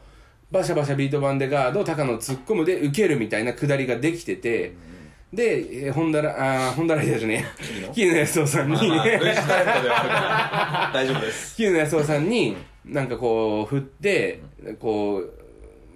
[0.52, 4.76] バシャバシャビートバンデガード高野突っ込むで受けるみたいなくだりができてて、
[5.34, 9.10] で、えー、ホンダラあーホンダライダーじゃねえ桐野安夫さんに、大
[11.08, 11.56] 丈夫です。
[11.56, 14.44] 桐野安夫さんになんかこう振って
[14.80, 15.34] こう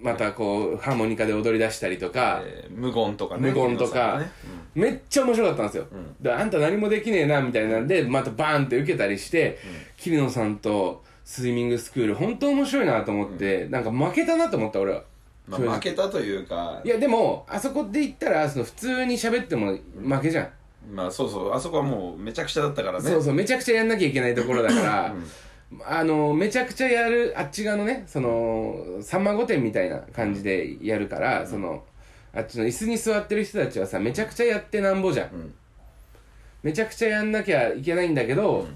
[0.02, 3.52] またこうハーモニカで踊り出したりとか、えー無言とかね。
[3.52, 4.32] 無言とか、ね。
[4.74, 5.86] めっちゃ面白かったんですよ、
[6.20, 9.58] であんた何もできねえなみたいなんでまたバーンって受けたりして、
[9.96, 15.04] 桐野さんとスイミングスクール本当面白いなと思って、なんか負けたなと思った俺は。
[15.46, 16.80] まあ、負けたというか。
[16.84, 20.48] いやでもあそこで言ったらその普通に喋っても負けじゃん、
[20.92, 21.52] まあそうそう。
[21.52, 23.08] あそこはもうめちゃくちゃだったからね。
[23.08, 25.14] そうそうめちゃくちゃやんなきゃいけないところだから、
[25.86, 31.84] あのめちゃくちゃやるあっち側のねその「さんま御殿」みたいな感じでやるから、その
[32.34, 35.54] あっちの椅子に座ってる人たちはさめちゃくちゃやってなんぼじゃん、ん。
[36.64, 38.66] めちゃくちゃやんなきゃいけないんだけど、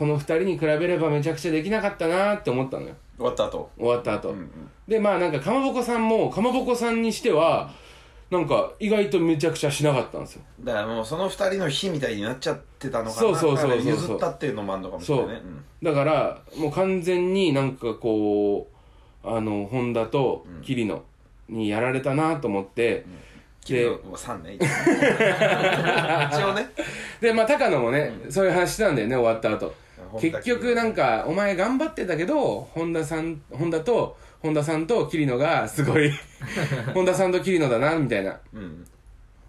[0.00, 2.94] この二人に比べればめちゃくちゃできなかったなって思ったのよ。
[3.18, 3.70] 終わった後。
[3.76, 4.34] 終わった後、
[4.88, 7.70] でまあなんかかまぼこさんもかまぼこさんにしては
[8.30, 10.42] なんか意外とめちゃくちゃしなかったんですよ。
[10.62, 13.12] だからもうその二人の日みたいになっちゃってたのかな。
[13.14, 15.42] そうそうそうそう譲ったっていうのもあるのかもしれないね。
[15.82, 18.68] だからもう完全になんかこ
[19.22, 21.02] うあの本田と桐野
[21.50, 23.04] にやられたなと思って、
[23.66, 24.56] でで3ね。
[26.32, 26.70] 一応ね。
[27.20, 29.74] でまあ高野もね、そういう話してたんだよね終わった後
[30.18, 36.10] 結局なんかお前頑張ってたけど本田さん本田と本田さんと桐野がすごい
[36.94, 38.38] 本田さんと桐野だなみたいな。
[38.54, 38.86] うん。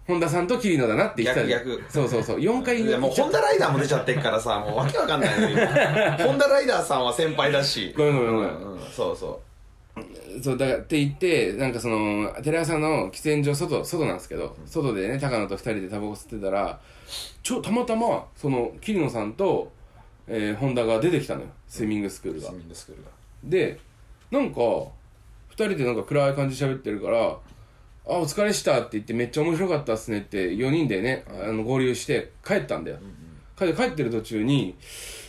[0.04, 1.84] 本田さんと桐野だなって言ってた逆逆。
[1.88, 2.38] そうそうそう。
[2.38, 7.94] 4回いやもうホンダライダーも出ちゃってっからさもうわけわかんないのよ今ホンダライダーさんは先輩だし。
[7.96, 9.40] ごめんごめんごめん、うんそうそ
[10.42, 16.80] そうだからって言ってなんかそのテレ朝の喫煙所外外なんですけど外でね高野と二人でタバコ吸ってたら
[17.42, 19.70] ちょたまたまその桐野さんと、
[20.28, 21.48] えー、本田が出てきたのよ。
[21.68, 22.48] スイミングスクールが。
[22.48, 23.08] うスミングスクールが。
[23.44, 23.78] で
[24.30, 24.60] なんか
[25.50, 27.38] 二人でなんか暗い感じで喋ってるから
[28.04, 32.98] あ、お疲れしたって言ってめっちゃ面白かったっすねって4人でね、あの合流して帰ったんだよ。
[33.56, 34.74] 帰って帰ってる途中に、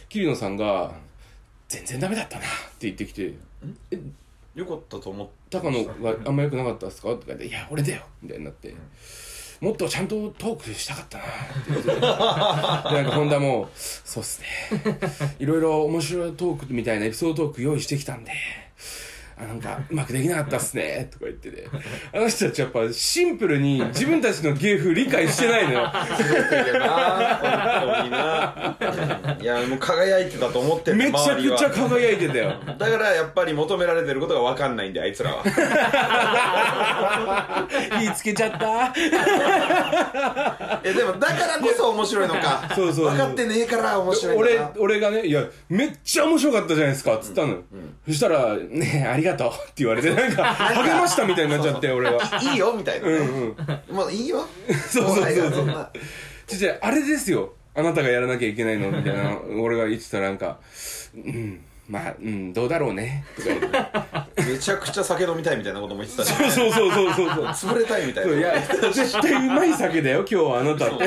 [0.10, 0.94] 桐野さんが、
[1.68, 2.48] 全然ダメだったなっ
[2.80, 3.34] て言ってきて、
[4.56, 7.10] よかったと思っ高野があんま良くなかったっすか？
[7.10, 8.74] とか言って、いや、俺だよみたいになって、
[9.64, 11.32] もっとちゃんとトークしたかったなって
[11.68, 14.48] 言っててで、なんか本田も、そうっすね。
[15.40, 18.34] いろいろ面白いトークみたいなエピソードトーク用意してきたんで、
[19.48, 21.10] なんか、うまくできなかったっすね。
[21.12, 21.68] とか言ってて。
[22.14, 25.80] あの人たちやっぱシンプルに自分たちの芸風理解してないのよ。
[29.42, 32.54] いやもう輝いてたと思ってめちゃくちゃ輝いてたよ。
[32.78, 35.44] だからやっぱり求められてることが分かんないんであいつらは
[38.00, 38.94] 言いつけちゃった。
[40.84, 47.64] えでもだからこそ面白いのかそうそう分かってねえから面白い俺な、俺がね、いや、めっちゃ面白かったじゃないですか、つったのよ。
[48.08, 52.22] そしたら、ねありがとうって言われて、 なんか、励ましたみたいになっちゃって、俺は。
[52.42, 53.56] いいよみたいなね、うん
[53.90, 53.96] うん。
[53.96, 54.46] もういいよ
[54.90, 55.90] そうそうそうそう後輩がそんな
[56.48, 57.54] ちちあれですよ。
[57.76, 60.60] あなたがやらなきゃいけないのみたいな、俺が言ってたらなんか、
[61.16, 63.26] うん、まあ、うん、どうだろうね。
[63.36, 63.62] とか言っ
[64.28, 64.52] て。
[64.54, 67.46] めちゃくちゃ酒飲みたいみたいなことも言ってたしそうそうそうそうそうそう。
[67.72, 68.54] 潰れたいみたいないや、
[68.92, 71.06] 絶対うまい酒だよ、今日はあなたって。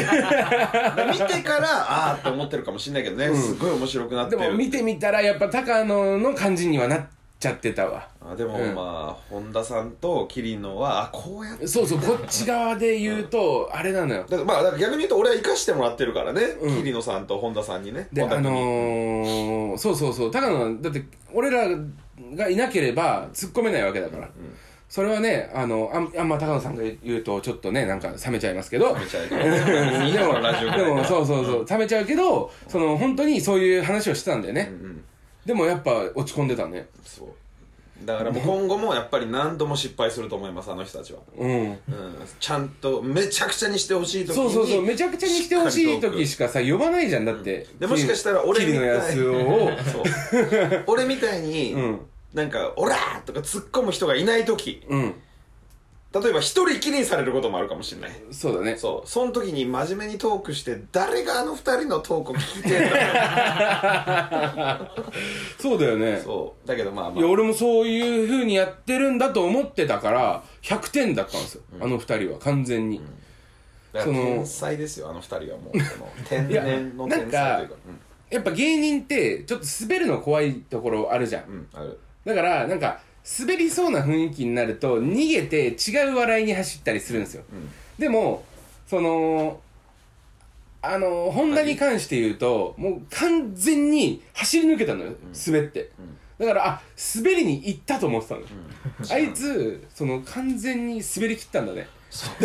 [1.12, 7.06] 見てからああって思ってるかもしれないけどね、すごい面白くなってるでも見てみたら、やっぱ高野の感じにはなっ
[7.38, 8.08] ちゃってたわ。
[8.20, 8.74] あでもうん。
[8.74, 11.66] まあ、本田さんと桐野はあこうやって。
[11.66, 14.22] そうそう、こっち側で言うと、あれなのよ。
[14.22, 16.76] だからまあだから逆に言うと俺は生かしてもらってるからね、うん。
[16.76, 18.60] 桐野さんと本田さんにねで、あ本田君に。
[19.68, 21.68] のー、そうそうそう、高野は、だって、俺ら
[22.34, 24.28] がいなければ突っ込めないわけだから。
[24.88, 28.94] それはね、あの、あんあんま高野さんが言うと、ちょっとね、なんか冷めちゃいますけど。
[28.94, 29.26] めちゃい
[30.10, 34.70] いでも、ラジオでも、そうそうそう、冷めちゃうけど、その、本当にそういう話をしてたんだよね。
[34.80, 34.95] うん
[35.46, 36.88] でもやっぱ落ち込んでたね。
[37.04, 37.28] そう
[38.04, 41.50] だからもう今後もやっぱり何度も失敗すると思いますあの人たちは、うん。
[41.50, 41.78] うん、
[42.38, 47.66] ちゃんとめちゃくちゃにしてほしい時にそうそうそう、めちゃくちゃにしてほしい時しかさ、呼ばないじゃん、だって。
[47.78, 52.00] でもしかしたら俺みたい桐野安夫を、 そう俺みたいに、うん
[52.34, 55.14] なんか「オラ!」とか突っ込む人がいない時うん。
[56.22, 58.12] 例えば一人きりにされることもあるかもしれない。
[58.30, 58.76] そうだね。
[58.76, 59.08] そう。
[59.08, 64.90] その時に真面目にトークして誰があの二人のトークを聞いてんだ
[65.60, 66.22] そうだよね。
[66.24, 66.68] そう。
[66.68, 71.62] だけどまあまいや、あ俺もそういう風にやってるんだと思ってたから、100点だったんですよ。
[71.80, 73.02] あの二人は、完全に。
[73.92, 75.80] だからその天才ですよあの二人はもう。
[75.80, 77.74] その 天然の天才というか。
[78.30, 81.44] やっぱ芸人って、ちょっと滑るの怖いところあるじゃん。
[81.44, 81.98] うん、うん、ある。
[82.24, 83.00] だから、なんか、
[83.38, 87.42] 滑りそうな雰囲気になると、逃げて違う笑いに走ったりするんですよ。
[87.98, 88.44] でも、
[88.86, 89.60] その、
[90.80, 95.12] あの、ホンダに関して言うと、もう完全に走り抜けたのよ、
[95.46, 95.90] 滑って。
[96.38, 96.82] だから、あ、
[97.16, 98.46] 滑りに行ったと思ってたのよ。
[99.10, 101.88] あいつ、その、完全に滑り切ったんだね。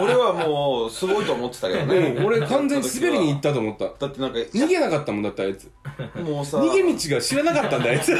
[0.00, 3.86] 俺はもうすごいと思ってたけどね、うん、俺完全に滑りに行ったと思った。
[3.98, 5.70] だってなんか逃げなかったもんだってあいつ。
[6.22, 8.14] もうさ逃げ道が知らなかったんだあいつ。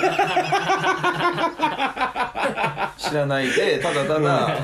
[2.99, 4.57] 知らないでただただ、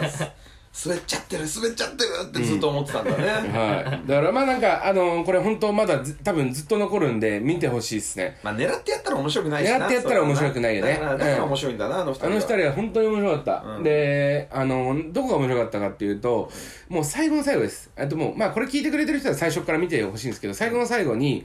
[0.84, 4.08] 滑っちゃってる滑っちゃってるってずっと思ってたんだね、はい。
[4.08, 8.38] だからまあなんか、あのこれ本当まだず多分ずっと残るんで見てほしいですね。
[8.42, 13.64] まあ狙ってやったら面白くないしな狙ってやったら面白くないよねだからだからうん面白いんだな、あの二人はあの二人は本当に面白かった。
[13.66, 16.50] うんで、あの、どこが面白かったかっていうと、
[16.88, 17.90] もう最後の最後です。
[17.96, 21.44] あともう、まあこれ聞いてくれてる人は最初から見てほしいんですけど、最後の最後に、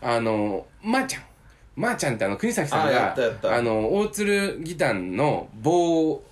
[0.00, 1.22] あの、まー、ちゃん。
[1.76, 6.22] まー、ちゃんってあの、国崎さんあやがったやった、あの、大鶴ギタンの棒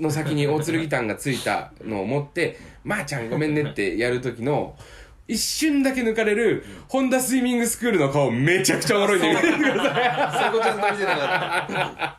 [0.00, 4.76] の先に大鶴ギタンがついたのを持って、まー、ちゃんごめんねってやる時の、
[5.28, 10.52] 一瞬だけ抜かれる、ホンダスイミングスクールの顔めちゃくちゃおもろいんで見てください。
[10.52, 12.18] そこちと見てなかった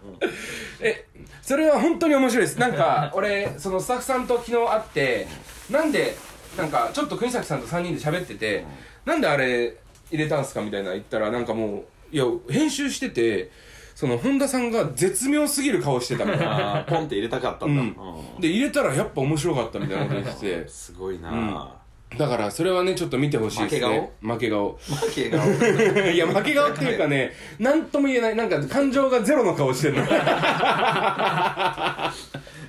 [0.82, 1.08] え、
[1.42, 2.60] それは本当に面白いです。
[2.60, 5.28] なんか、俺、そのスタッフさんと昨日会って、
[5.72, 6.15] なんで、
[6.56, 8.63] なんか、ちょっと国崎さんと3人で喋ってて、
[9.06, 9.78] なんであれ
[10.12, 13.50] 入れたんすかみたいな言ったら、なんかもう、いや、編集してて、
[13.99, 16.77] その、本田さんが絶妙すぎる顔してたから。
[16.77, 17.79] あ ーポンって入れたかっただ、うん。
[17.79, 17.95] ん。
[18.39, 21.35] で、入れたらやっぱ面白かったみたいなこと言って すごいな、う
[22.15, 22.17] ん。
[22.17, 24.09] だから、それはね、ちょっと見てほしいですね。
[24.21, 24.77] 負け顔？
[24.77, 25.41] 負け顔。
[26.13, 30.05] いや、負け顔っていうかね、なんとも言えない、なんか感情がゼロの顔してるの。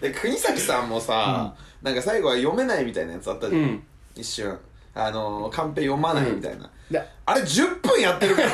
[0.01, 3.83] で国崎さんもさ、なんか最後は読めないみたいなやつあったじゃん、うん。
[4.17, 4.59] 一瞬。
[4.97, 8.53] あのー、カンペ読まないみたいな、であれ10分やってるからね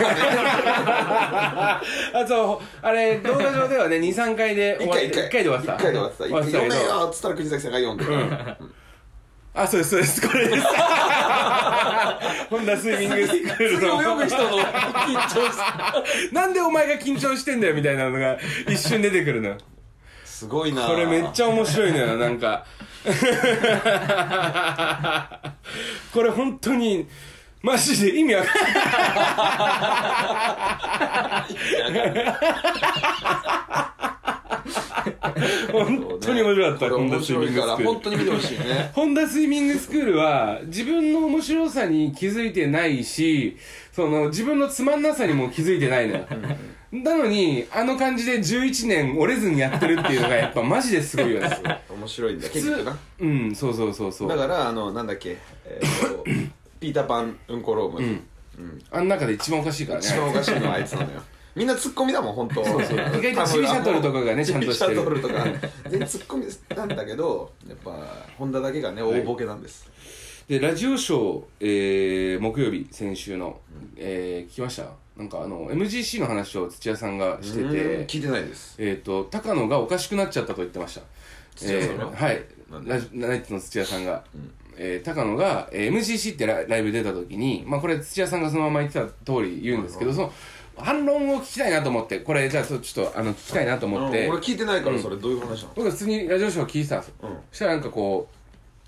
[2.12, 5.74] あと、あれ、動画上ではね、2、3回で終わって、一回一回1回で終わってた。
[5.74, 6.84] 一回で終わってた終わってた読め。
[6.84, 8.12] よっつったら国崎さんが読んでる、
[9.54, 10.66] あ、そうです、そうです、これです。
[12.50, 14.02] ホンダスイミングスクール次の。
[14.02, 18.36] 泳ぐ人の緊張しなんでお前が緊張してんだよ、みたいなのが
[18.68, 19.56] 一瞬出てくるの。
[20.24, 22.66] すごいなこれめっちゃ面白いのよなんか
[26.12, 27.08] これ本当に
[27.66, 28.54] マジで意味わかん
[35.72, 43.56] 本当に面白かったこれ面白いから本当に見てほしいねホンダスイミングスクールは自分の面白さに気づいてないし、
[43.92, 46.26] その自分のつまんなさにも気づいてないのよ。
[46.92, 51.82] なのに、あの感じで11年折れずにやってるっていうのがやっぱマジですごいよね。
[51.90, 54.28] 面白いんだ結局な、うん、そうそうそうそう。
[54.28, 56.24] だからあのなんだっけえーと
[56.80, 58.22] ピーターパンうんこローム、ん。
[58.90, 60.06] あん中で一番おかしいからね。
[60.06, 61.22] 一番おかしいのはあいつなのよ。
[61.54, 62.64] みんなツッコミだもん本当。
[62.64, 63.46] そうそう意外と。
[63.46, 64.94] G シャトルとかがねちゃんとしてる。
[64.94, 65.34] G シャトルとか
[65.88, 67.90] 全然ツッコミなんだけどやっぱ
[68.38, 69.88] ホンダだけがね大ボケなんです、
[70.48, 73.58] で、ラジオショー、えー、木曜日、先週の、
[73.96, 74.90] えー、聞きました？
[75.16, 78.76] なんかあの、MGC の話を土屋さんがしてうんて、聞いてないです。
[78.78, 81.00] えっ、と、高野がおかしくなっちゃったと言ってました。
[81.56, 82.04] 土屋さんが？
[82.04, 82.44] えーはい。
[82.84, 84.22] ラジナイツの土屋さんが。
[84.78, 90.32] えー高野が、えー MCC ってラライブ出た時に、まあこれ土屋さんがそのまま言ってた通り言うんですけど、その、
[90.76, 97.14] 反論を聞きたいなと思って、これじゃあちょっとあの聞きたいなと思って、うん俺聞いてないからそれどういう話なの、僕は普通にラジオショー聞いてたんですよ。
[97.22, 97.30] うん。
[97.50, 98.28] そしたらなんかこ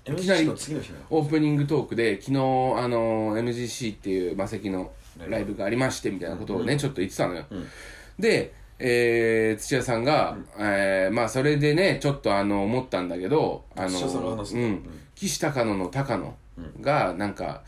[0.07, 2.39] う、いきなりオープニングトークで昨日あ
[2.87, 4.91] の MGC っていう魔石の
[5.27, 7.45] ライブがありましてみたいなことをね、ちょっと言ってたのよ、
[8.17, 14.89] で、えー土屋さんが、えーまあそれでねちょっとあの思ったんだけどあの土屋さんが話すのうん
[15.19, 16.35] 岸高野の高野
[16.81, 17.61] がなんか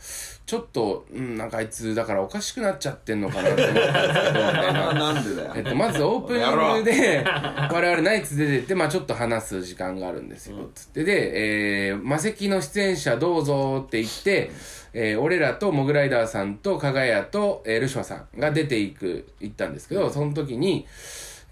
[0.46, 4.92] ちょっと、うん、なんかあいつだからおかしくなっちゃってんのかなって思ったんですけどな。
[4.92, 10.56] なんでだよ、えっと、まずオープニングで、我々ナイツ出てって、まあちょっと話す時間があるんですよ。
[10.74, 11.04] つって。
[11.04, 14.50] で、えー、魔石の出演者どうぞって言って、
[14.92, 20.86] えー、俺らとモグライダーさんと加賀谷と、えー、ルシファさんが出ていく、行ったんですけど、その時に、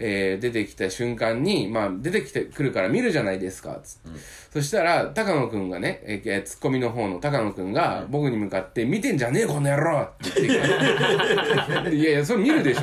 [0.03, 4.19] えー、出てきた瞬間に、まあ出てきてくるから見るじゃないですか、つって。
[4.51, 12.79] そしたら、高野くんがね、えー、ツッコミの方の高野くんが、僕に向かって、見てんじゃねえ、この野郎って言って いやいや、それ見るでし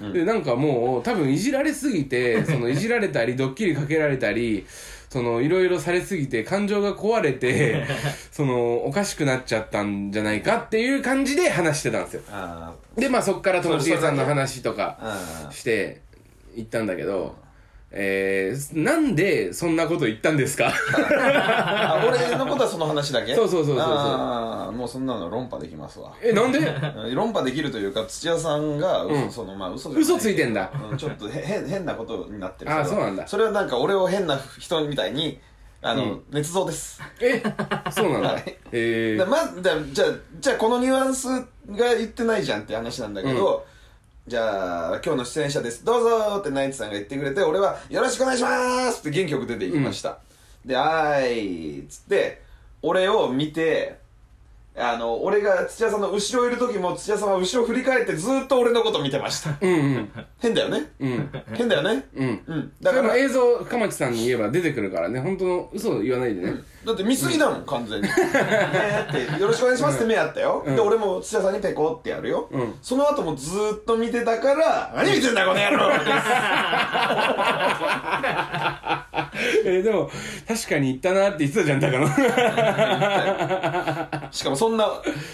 [0.00, 0.12] ょ。
[0.12, 4.66] で、なんかもう、多分いじられすぎて、そのいじられたり、ドッキリかけられたり、
[5.08, 7.86] その、いろいろされすぎて、感情が壊れて、
[8.30, 12.22] その、おかしくなっちゃったんじゃないかっていう感じで話してたんですよ。
[12.30, 16.02] あで、まあそっからともしげさんの話とかあして、
[16.56, 17.34] 行ったんだけど、
[17.90, 20.70] えー、なんでそんなこと言ったんですか？
[21.32, 23.34] あ俺のことはその話だけ？
[23.34, 23.86] そうそうそうそうそう。
[23.88, 26.12] ああもうそんなの論破できますわ。
[26.22, 26.58] え、なんで？
[26.58, 29.30] うん論破できるというか土屋さんが嘘、うん。
[29.30, 30.02] そのまあ嘘じゃない。
[30.02, 30.70] 嘘ついてんだ。
[30.90, 32.70] うんちょっとへ変変なことになってる。
[32.70, 33.26] あーれはそうなんだ。
[33.26, 35.40] それはなんか俺を変な人みたいに
[35.80, 36.22] あの、うん。
[36.30, 37.00] 捏造です。
[37.20, 37.42] え、
[37.90, 38.28] そうなんだ。
[38.32, 38.56] はい。
[38.72, 40.08] えー、だまだじゃあ
[40.40, 41.44] じゃあこのニュアンスが
[41.96, 43.64] 言ってないじゃんって話なんだけど、
[44.28, 45.86] じゃあ今日の出演者です。
[45.86, 50.18] どうぞってナイツさんが言ってくれて俺はよろしくお願いしますって元気よく出て行きました、
[50.66, 52.42] ではーいっつって
[52.82, 53.96] 俺を見て
[54.76, 59.56] あの俺が土屋さんの後ろいる時も土屋さんは後ろ振り返ってずっと俺のこと見てました。
[59.60, 60.10] うんうん。
[60.40, 60.92] 変だよね？
[61.00, 61.30] うん。
[61.54, 62.06] 変だよね？
[62.14, 62.42] うん。
[62.46, 62.72] うん。
[62.82, 66.54] だからら映像、かまちさんに言えば出てくるからね、本当の嘘言わないでね。
[66.84, 68.06] だって見すぎだもん、完全に。
[68.06, 70.62] ねーって、よろしくお願いしますって目あったよ。
[70.64, 72.48] で、俺も土屋さんにペコってやるよ。
[72.50, 75.90] うんその後もずーっと見てたから、何見てんだこの野郎
[79.64, 80.10] えー、でも、
[80.46, 82.08] 確かに言ったなって言ってたじゃん、高野。
[84.32, 84.88] しかもそんな、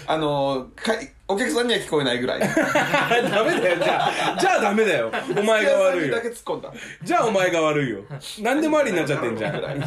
[0.07, 2.39] あのーかい、お客さんには聞こえないぐらい。
[2.39, 4.37] ダメだよ、じゃあ。
[4.39, 5.11] じゃあダメだよ。
[5.35, 6.21] お前が悪いよだ。
[6.21, 6.71] け突っ込んだ。
[7.01, 7.99] じゃあお前が悪いよ。
[8.41, 9.55] 何でもありになっちゃってんじゃん。
[9.55, 9.79] ぐらい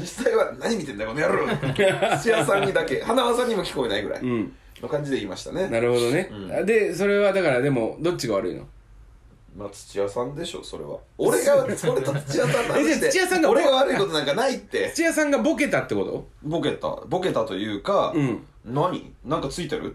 [0.00, 1.46] 実際は何見てんだこの野郎
[2.18, 4.52] 土屋さんにだけ、花輪さんにも聞こえないぐらいうん。
[4.82, 5.68] の感じで言いましたね。
[5.68, 6.28] なるほどね。
[6.64, 8.66] で、それはだからでも、どっちが悪いの？
[9.56, 10.98] まあ土屋さんでしょ、それは。
[11.16, 14.90] 俺が、俺と土屋さんの話えじゃあで土屋さんが俺が悪いことなんかないって。
[14.92, 16.26] 土屋さんがボケたってこと？
[16.42, 19.12] ボケたボケたというか、うん何？
[19.24, 19.94] なんかついてる？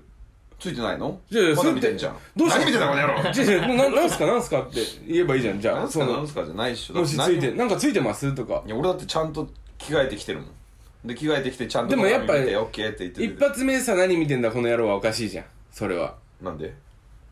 [0.59, 1.19] ついてないの？
[1.29, 2.17] じゃあまだ見てんじゃん。
[2.35, 2.59] どうした？
[2.59, 3.21] 何見てんだこの野郎？
[3.33, 4.25] じゃあじゃあななんすか？
[4.27, 4.61] なんすか？
[4.61, 4.75] って
[5.07, 5.79] 言えばいいじゃん、じゃあ。
[5.79, 6.05] なんすか？
[6.05, 6.43] なんすか？
[6.45, 6.95] じゃないっしょ。
[6.95, 8.33] もしついて、だってなんかついてます？
[8.35, 8.55] とか。
[8.65, 8.67] 何。
[8.67, 10.49] いや俺だってちゃんと着替えてきてるもん。
[11.07, 13.33] で着替えてきてちゃんとでもやっぱ鏡見てオッケーって言ってる。
[13.35, 15.45] 一発目さ何見てんだこの野郎はおかしいじゃん。
[15.71, 16.15] それは。
[16.41, 16.73] なんで？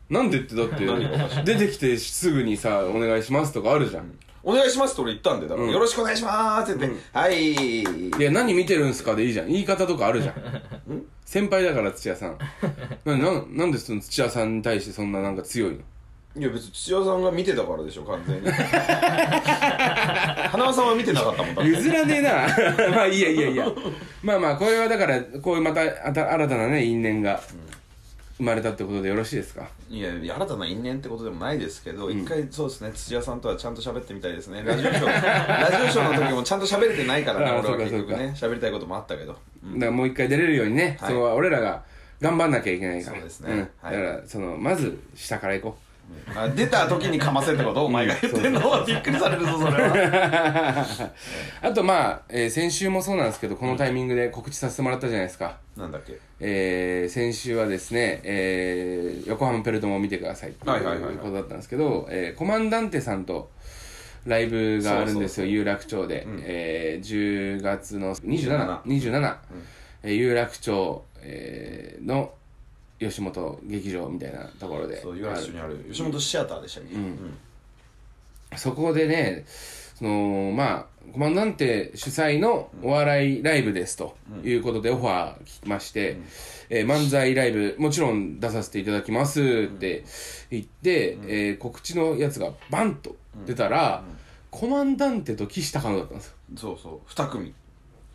[0.08, 0.86] なんでってだって
[1.44, 4.10] 出てきてすぐにさ、お願いしますとかあるじゃん。
[4.48, 7.84] お願いしますって俺言ったんでだから、うんよろしくお願いしますって言って、はいい
[8.18, 9.48] や、何見てるんすかでいいじゃん。
[9.48, 10.34] 言い方とかあるじゃん。
[11.26, 12.38] 先輩だから土屋さん。
[13.04, 15.78] な、ななんでその土屋さんに対してそんななんか強いの？
[16.36, 18.48] いや別に土屋さんが見てたからでしょ完全に
[20.48, 22.30] 花輪さんは見てなかったもんだって譲らねえな。
[22.94, 23.66] まあいいやいやいや。
[24.22, 27.40] まあまあ、これはだから、こういうまたあた新たなね、因縁が
[28.38, 29.68] 生まれたってことでよろしいですか？
[29.90, 34.62] いや新たな因縁ってことでもないですけど、一回そうですね土屋さんとはちゃんと喋ってみたいですね。
[34.64, 38.32] ラジオショー ラジオショーの時もちゃんと喋れてないからね俺は結局ね。
[38.36, 39.32] 喋りたいこともあったけど。
[39.32, 39.38] だ
[39.80, 41.10] からもう一回出れるようにね、はい。
[41.10, 41.82] その俺らが
[42.20, 43.16] 頑張んなきゃいけないから。
[43.16, 43.54] そうですね。
[43.54, 43.92] んはい。
[43.96, 45.78] だからそのまず下から行こ
[46.34, 47.86] あ出た時にかませってこと？
[47.86, 50.86] お前が言ってんのはびっくりされるぞそれは。
[51.62, 56.18] う あとまあ、えー先週もそうなんですけどこのタイミングで告知させてもらったじゃないですか、なんだっけ？
[56.40, 61.14] えー先週はですね、えー横浜ペルトモを見てくださいってはいはいはいはい。
[61.14, 63.50] いうことだったんですけど、えーコマンダンテさんと
[64.26, 69.36] ライブがあるんですよ有楽町で、えー10月の2727、27
[70.04, 72.32] えー有楽町、えーの
[72.98, 75.00] 吉本劇場みたいなところで。
[75.00, 75.34] そうにあ
[75.66, 77.38] る吉本シアターでしたっけ、うん。
[78.56, 79.44] そこでね、
[79.98, 86.18] その、まあ、コマンダンテ主催のお笑いライブですということでオファー聞きまして、
[86.70, 90.04] えー漫才ライブもちろん出させていただきますって
[90.50, 94.04] 言って、えー告知のやつがバンと出たら、
[94.50, 96.34] コマンダンテと岸高野だったんですよ。
[96.56, 97.10] そうそう。
[97.10, 97.54] 2組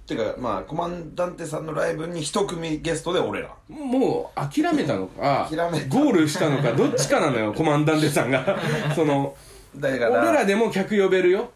[0.06, 3.49] てかまあコマンダンテさんのライブに1組ゲストで俺ら。
[3.70, 5.88] もう諦めたのか、諦めた。
[5.88, 8.60] ゴールしたのか、どっちかなのよ、 コマンダンテさんが。
[8.95, 9.36] その、
[9.76, 11.51] だから俺らでも客呼べるよ。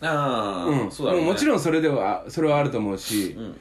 [0.00, 3.58] ああ、うん、そうだね、もちろんそれではそれはあると思うし、ん。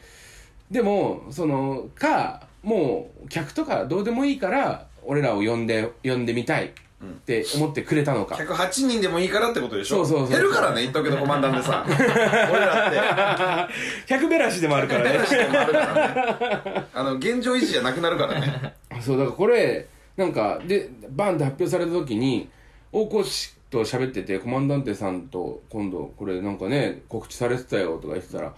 [0.70, 10.04] でもそのかもう客とかどうでもいいから俺らを呼んで呼んでみたいって思ってくれたのか、108人でもいいからってことでしょ？
[10.06, 11.86] そうそうそう減るからね言っとくけどコマンダンテさん。
[11.89, 14.14] 俺らって。
[14.16, 15.18] 100べらしでもあるからね。
[15.18, 16.86] 話でもあるからね。
[16.93, 18.76] あの現状維持じゃなくなるからね。
[19.02, 19.88] そうだからこれ
[20.18, 22.50] なんかでバンって発表された時に
[22.91, 28.54] 大河内と喋っててコマンダンテさんと今度これなんかね告知されてたよとか言ってたら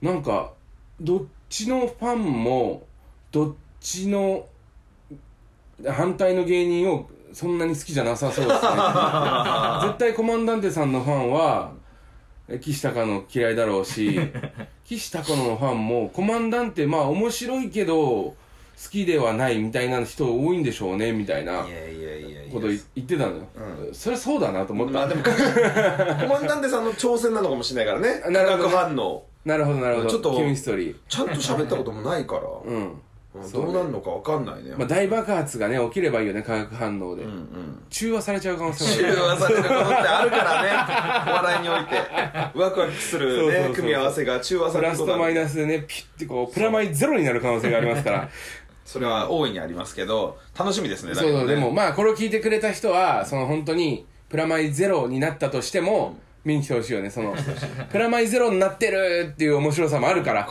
[0.00, 0.52] なんか
[1.00, 2.86] どっちのファンも
[3.32, 4.46] どっちの
[5.88, 8.68] 反対の芸人をそんなに好きじゃなさそうですね。
[9.82, 11.72] 絶対コマンダンテさんのファンは
[12.48, 14.20] え岸高野嫌いだろうし
[14.84, 18.34] 岸高野のファンもコマンダンテまあ面白いけど好
[18.90, 21.64] きではないみたいな人多いんでしょうねみたいな
[22.52, 23.46] こと言言ってたのよ、
[23.92, 25.30] それはそうだなと思った、まあでも コ
[26.26, 28.20] マンダンテさんの挑戦なのかもしれないからね。
[28.24, 28.62] 化なるほ
[28.94, 29.24] ど。
[29.44, 30.10] なるほどなるほど。
[30.10, 33.00] ちょっとちゃんと喋ったこともないから、うん
[33.34, 33.52] うん。
[33.52, 37.82] どうなるのか分かんないね、まあ、大爆発がね起きればいいよね化学反応で、うんうん。
[37.90, 39.22] 中和されちゃう可能性中もある。
[39.22, 41.30] 和されることってあるからね。
[41.30, 41.96] お笑いにおいて。
[42.54, 48.28] ワクワクするそうそうそうね組み合わせが中和さプラスれることあるとマイナスでねピッてこうプラマイゼロになる可能性がありますから。
[48.84, 51.38] それは大いにありますけど楽しみですねだけどね。
[51.38, 57.34] そうそうでもまあこれを聞いてくれた人はその本当にプラマイゼロになったとしても、見に来てほしいよねその。
[57.90, 60.48] プラマイゼロになってるっていう面白さもあるから。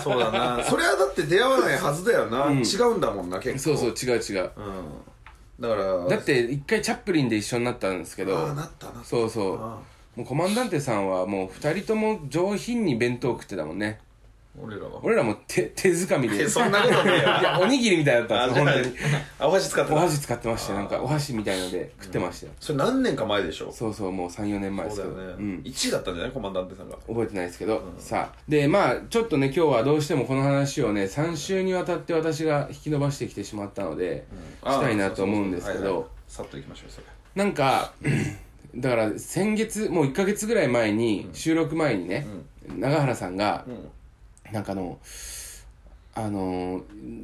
[0.00, 0.62] そうだな。
[0.64, 3.76] それはだって出会わないはずだよな、違うんだもんな結構。
[3.76, 4.50] そうそう違う違う。
[4.56, 5.60] うん。
[5.60, 8.36] だからだって一回チャップリンで一緒になったんですけど。
[8.38, 9.02] ああなったな。
[9.04, 9.56] そうそう。
[9.58, 9.78] あ
[10.16, 13.98] もうコマンダンテさんはもう二人とも上品に弁当食ってたもんね
[14.60, 15.00] 俺らは。
[15.02, 16.44] 俺らも手手づかみで。
[16.44, 17.22] えそんなことねえよ。
[17.40, 18.96] いやおにぎりみたいだったんですよ本当に。
[19.38, 19.96] あお箸使ってた。
[19.96, 20.78] お箸使ってましたよ。
[20.80, 23.72] なんかお箸みたいので食ってましたよ、それ何年か前でしょ？
[23.72, 25.62] そうそうもう34年前ですそうだよね、けどうん。
[25.64, 26.32] 1位だったんじゃない？
[26.32, 26.96] コマンダンテさんが。
[27.08, 28.38] 覚えてないですけど、さあ。
[28.46, 34.26] でまあちょっとね今日はどうしてもこの話をね3週にわたって私が引き伸ばしてきてしまったので、
[34.64, 36.10] したいなと思うんですけど。
[36.28, 37.06] いさっといきましょうそれ。
[37.34, 37.92] なんか
[38.74, 42.26] だから先月もう1ヶ月ぐらい前に、収録前にね、
[42.78, 43.66] 永原さんが、
[44.52, 44.98] なんかあの
[46.14, 46.82] あの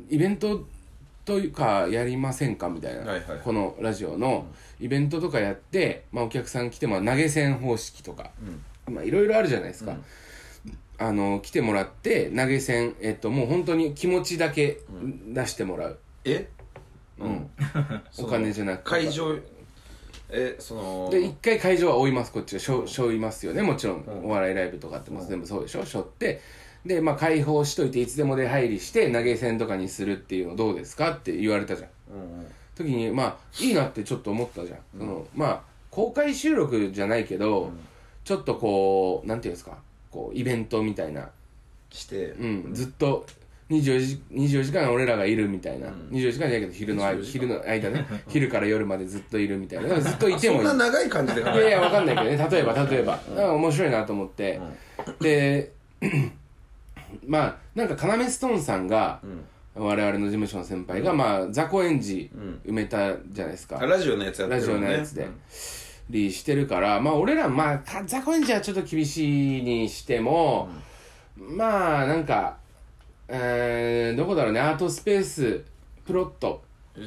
[0.08, 0.66] イベント
[1.24, 3.40] というかやりませんかみたいな、はいはい。
[3.44, 4.46] このラジオの
[4.80, 8.30] イベントとかやって、まあ、お客さん来ても投げ銭方式とか、
[8.90, 9.96] まあいろいろあるじゃないですか、
[10.96, 14.78] あの来てもらって投げ銭えっともう本当に気持ちだけ
[15.28, 16.48] 出してもらう、え？
[17.18, 17.50] うん。
[18.18, 19.36] お金じゃなく会場
[20.30, 25.84] えそので一回会場は追いますこっちがしょしょいますよねもちろん、お笑いライブとかってもう全部そうでしょ？
[25.84, 26.40] しょって
[26.88, 31.88] でまあ開放しといていつでも出入りして投げ銭とかにするっていうのどうですかって言われたじゃん。
[32.14, 32.46] うんうん。
[32.74, 35.60] 時にまあいいなってちょっと思ったじゃん、そのまあ
[35.90, 37.70] 公開収録じゃないけど、
[38.24, 39.76] ちょっとこうなんていうんですか？
[40.10, 41.28] こうイベントみたいな、
[41.90, 42.30] して。
[42.30, 43.26] うん、ずっと
[43.68, 47.22] 24時 ,24 時間俺らがいるみたいな、24時間じゃないけど昼の間。
[47.22, 48.06] 昼の間ね。
[48.28, 50.00] 昼から夜までずっといるみたいな。
[50.00, 51.56] ずっといてもいいそんな長い感じで考い。
[51.58, 52.48] やいやわかんないけどね。
[52.50, 54.58] 例えば例えば、あ面白いなと思って、
[55.20, 55.72] で
[57.26, 59.20] まあなんか要ストーンさんが、
[59.74, 62.30] 我々の事務所の先輩が、まあ雑魚演じ
[62.66, 65.28] 埋めたじゃないですか、あラジオのやつやってラジオのやつで、
[66.10, 70.68] りしてるからまあ俺らまあか雑魚演じはちょっと厳しいにしても、
[71.36, 72.58] まあなんか
[73.28, 74.60] えー、どこだろうね。
[74.60, 75.62] アートスペース
[76.06, 76.62] プロット。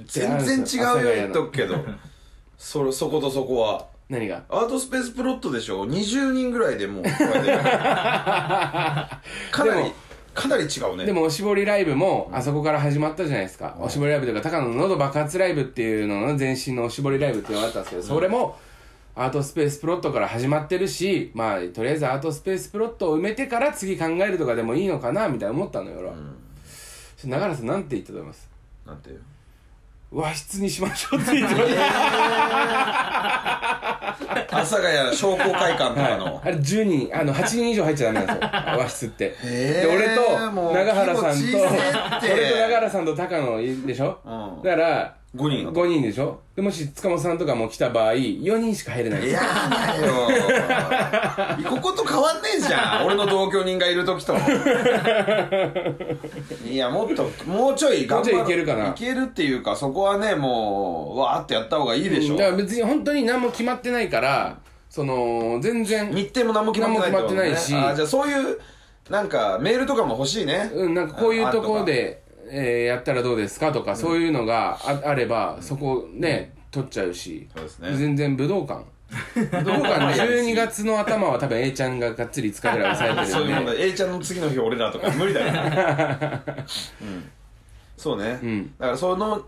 [0.06, 1.84] 全然違うよ言っとくけど。
[2.58, 4.44] そそことそこは何が？
[4.50, 5.88] アートスペースプロットでしょ。
[5.88, 7.58] 20人ぐらいでもうこれで。
[7.58, 9.20] か
[9.60, 9.94] なでもり
[10.34, 11.06] かなり違うね。
[11.06, 18.58] でもおしぼりライブもあそこから始まったじゃないですか、おしぼりライブというか高野の喉爆発ライブっていうのの前身のおしぼりライブっていうのがあったんですけど、それも
[19.16, 26.14] アートスペースプロットから始まってるしまあとりあえずアートスペースプロットを埋めてから次考えるとかでもいいのかなみたいな思ったのよ俺は、
[27.18, 28.50] そ長原さんなんて言ったと思います？
[28.86, 29.10] なんて
[30.12, 31.82] 和室にしましょうって言ってました。
[34.52, 38.52] 阿佐ヶ谷商工会館とかの、はい、あれ10人あの8人以上入っちゃダメなんですよ。
[38.78, 39.36] 和室って。
[39.44, 40.22] へでー俺と
[40.74, 44.64] 永原さんと俺と永原さんと高野でしょ、うん。
[44.64, 46.42] だから5人5人でしょ？
[46.58, 49.30] でもし塚本さんとかも来た場合4人しか入れない。
[49.30, 50.28] いやだよ
[51.72, 53.06] ここと変わんねえじゃん。
[53.06, 54.36] 俺の同居人がいる時と
[56.68, 58.90] いやもっともうちょい頑張もうちょいいけるかな。
[58.90, 64.58] いけるっていうかそこはねもうわーってやった方がいいでしょ、だから別に本当に何も決まってないから
[64.90, 67.74] その全然日程も何も決まってないし。
[67.74, 68.60] あーじゃあそういう
[69.10, 70.70] なんかメールとかも欲しいね。
[70.74, 72.22] うんなんかこういうところで、
[72.54, 77.96] えーやったらどうですかとか、そういうのがああればそこね取っちゃうしそうですね。
[77.96, 78.84] 全然武道館。
[79.36, 85.48] 武道館で 12月の頭は多分 A ちゃんががっつり5日ぐらい抑えてそういうもんだ A ちゃんの次の日俺らとか無理だよ、
[87.02, 87.30] うん、
[87.98, 88.74] そうね、ん。
[88.78, 89.46] だからその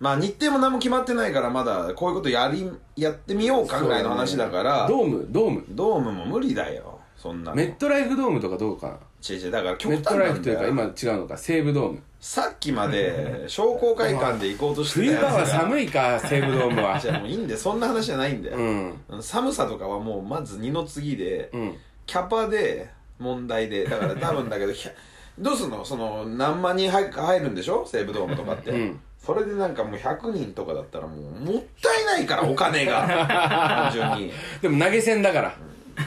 [0.00, 4.86] まあ日程も何も決まってないからまだこういうことやりやってみようかぐらいの話だから。
[4.88, 5.26] ドーム？
[5.30, 5.64] ドーム？
[5.70, 6.98] ドームも無理だよ。
[7.16, 7.56] そんなの。
[7.56, 8.86] メットライフドームとかどうか。
[8.86, 8.94] な
[9.28, 11.36] 違う違うだから極メッ端トライフというか今違うのか。
[11.36, 16.98] 西武ドームさっきまで商工会館で行こうとしてた冬場は寒いか西武ドームは。
[17.00, 18.98] じゃあもういいんだよそんな話じゃないんだよ、うん。
[19.20, 21.76] 寒さとかはもうまず二の次で、うん。
[22.06, 22.90] キャパで
[23.20, 24.92] 問題でだから多分だけどひゃ
[25.38, 25.84] どうすんの？
[25.84, 27.86] その何万人入入るんでしょ？
[27.86, 29.00] 西武ドームとかって、うん。
[29.24, 33.06] それでなんかもう100人とかだったらもうもったいないからお金が。
[33.92, 34.32] 単純に。
[34.60, 35.54] でも投げ銭だから。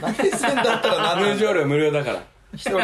[0.02, 2.24] 投げ銭だったら何 入場料無料だから。
[2.54, 2.80] 一人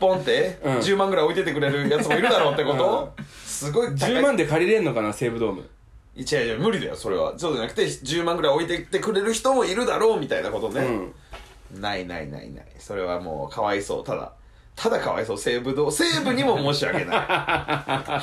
[0.00, 0.78] ポンってうん。
[0.78, 3.12] 10万ぐらい置いててくれるやつもいるだろうってこと、
[3.44, 4.12] すごい高い。
[4.12, 5.64] 10万で借りれんのかな西武ドーム。
[6.16, 7.34] 違う違う無理だよそれは。
[7.36, 10.86] そうじゃなくて10万ぐらい置いてってくれる人もいるだろうみたいなことね、
[11.80, 12.66] ないないないない。
[12.78, 14.04] それはもうかわいそう。
[14.04, 14.32] ただ
[14.76, 15.38] ただかわいそう。
[15.38, 17.06] 西武道西武にも申し訳ない。
[17.16, 18.22] だか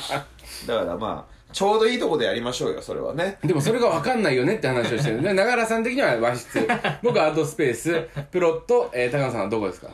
[0.66, 3.36] らまあちょうどいいとこでやりましょうよそれはね。
[3.44, 5.20] でもそれが分かんないよねって話をしてる。
[5.22, 6.66] で長原さん的には和室。
[7.02, 8.08] 僕はアートスペース。
[8.30, 9.88] プロット、えー、高野さんはどこですか？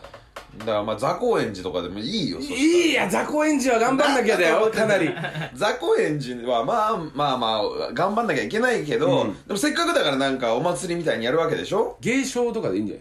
[0.56, 2.60] だからまあ座高円寺とかでもいいよそしたら。
[2.60, 5.08] いいや雑魚園児は頑張んなきゃだよかなり。
[5.54, 9.32] 雑魚園寺はまあまあまあ頑張んなきゃいけないけど、うん。
[9.46, 11.96] でもせっかくだからなんかお祭りみたいにやるわけでしょ？
[12.00, 12.96] 芸商とかでいいんじゃ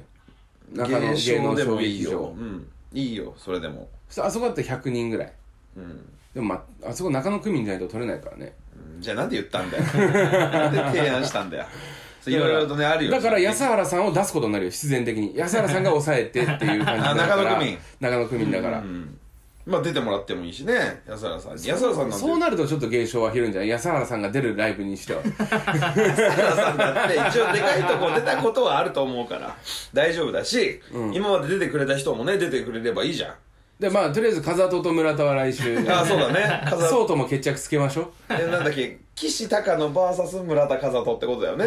[0.75, 0.89] ない？
[0.89, 5.33] 中野芸商でもいいよ、うん、いいよそれでも、そあそこだって100人ぐらい。
[5.77, 6.05] うん。
[6.35, 8.53] でも、まあ、あそこ中野区民じゃないと取れないからね。
[8.95, 9.01] うん。
[9.01, 9.83] じゃあなんで言ったんだよ。
[9.83, 11.65] なんで提案したんだよ
[12.32, 13.11] いろいろとねあるよ。
[13.11, 14.71] だから安原さんを出すことになるよ。
[14.71, 15.34] 必然的に。
[15.36, 17.32] 安原さんが抑えてっていう感じになるから。
[17.32, 17.78] あ 中野区民。
[17.99, 19.17] 中野区民だから、うん
[19.65, 21.01] まあ出てもらってもいいしね。
[21.05, 22.25] 安原さん安原さんなんて。
[22.25, 29.53] そうなるとちょっと芸商は広いんじゃない安原さんが出るライブにしては安原さんだって一応でかいとこ出たことはあると思うから。
[29.93, 30.80] 大丈夫だし、
[31.13, 33.34] 今まで出てくれた人もね出てくれればいいじゃん。
[33.78, 35.78] でまあとりあえず風戸と村田は来週。
[35.89, 36.61] あそうだね。
[36.69, 38.97] 風そうとも決着つけましょえなんだっけ？
[39.20, 41.65] 岸高野 VS 村田風戸ってことだよね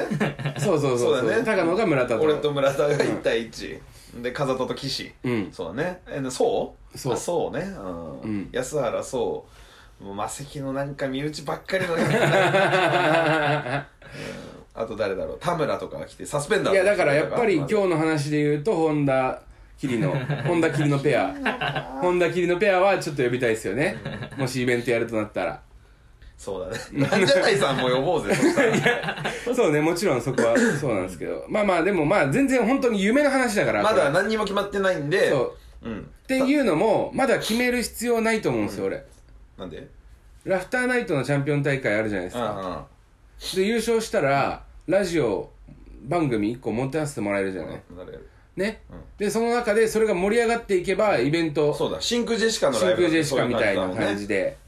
[0.57, 1.19] うそうそうそう。
[1.19, 1.43] そうだね。
[1.45, 3.81] 高野が村田と俺と村田が1対1、
[4.23, 5.49] で風戸と岸、うん。
[5.51, 6.01] そうだね。
[6.09, 6.99] えそう？
[6.99, 7.15] そう。
[7.15, 7.65] あそうね。
[7.65, 8.49] うん、うん。
[8.53, 9.45] 安原そ
[10.01, 10.05] う。
[10.05, 11.95] もう魔石のなんか身内ばっかりの
[14.73, 15.39] あと誰だろう？
[15.41, 19.43] 田村とかが来てサスペンダーいやだからやっぱり今日日の話で言うと本田
[19.79, 20.09] 桐野
[20.47, 21.35] 本田桐野ペア。
[22.01, 23.97] 本田桐野ペアはちょっと呼びたいですよね。
[24.39, 25.61] もしイベントやるとなったら
[26.41, 27.07] そうだね。
[27.11, 31.45] ランジャタイさんも呼ぼうぜそしたらそうねもちろんそこはそうなんですけど。
[31.51, 35.29] まあまあでもまあ全然本当に夢の話だからまだ何にも決まってないんで。
[35.29, 35.89] そう。
[35.91, 35.99] うん。
[36.01, 39.05] っていうのもまだ決める必要ないと思うんですよ俺。
[39.59, 39.87] なんで？
[40.45, 42.57] ラフターナイトのチャンピオン大会あるじゃないですか。
[42.59, 42.87] あ
[43.55, 45.51] で優勝したらラジオ
[46.05, 47.83] 番組1個持たせてもらえるじゃあない。
[47.95, 48.30] 誰やる
[48.61, 48.83] ね、
[49.17, 51.99] でその中でそれが盛り上がっていけばイベントそうだ。
[52.01, 54.59] 真空ジェシカのライブ真空ジェシカみたいな感じで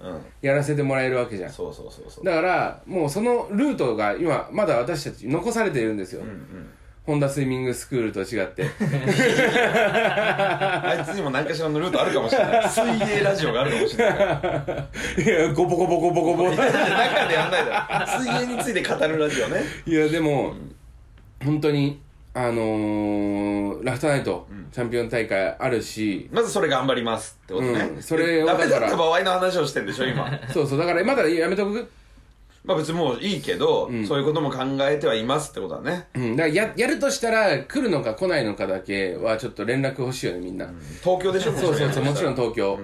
[0.40, 1.52] やらせてもらえるわけじゃん。
[1.52, 2.24] そうそうそうそう。
[2.24, 6.70] だからもうそのルートが今まだ私たち残されているんですよ、うんうん。
[7.04, 8.64] ホンダスイミングスクールと違って。
[10.82, 12.68] あいつにも何かしらのルートあるかもしれない。
[12.70, 14.16] 水泳ラジオがあるかもしれない。
[15.22, 16.50] いやゴボゴボゴボゴボ。
[16.50, 16.62] 中
[17.28, 18.18] でやんないだろ。
[18.18, 19.62] 水泳について語るラジオね。
[19.86, 20.54] いやでも、
[21.44, 22.01] 本当に
[22.34, 26.30] あのー、ラフターナイト、チャンピオン大会あるし。
[26.32, 30.30] まずそれ頑張りますってことね、うんそれをダメだった場合の話をしてんでしょ今。
[30.52, 31.90] そうそうだからまだやめとく？
[32.64, 36.06] まあ別にもういいけど、そういうことも考えてはいますってことだね。
[36.14, 36.36] うん。
[36.36, 40.66] だからややるとしたら来るのか来ないのかだけはちょっと連絡欲しいよねみんな、
[41.02, 42.78] 東京でしょそうそうそうもちろん東京、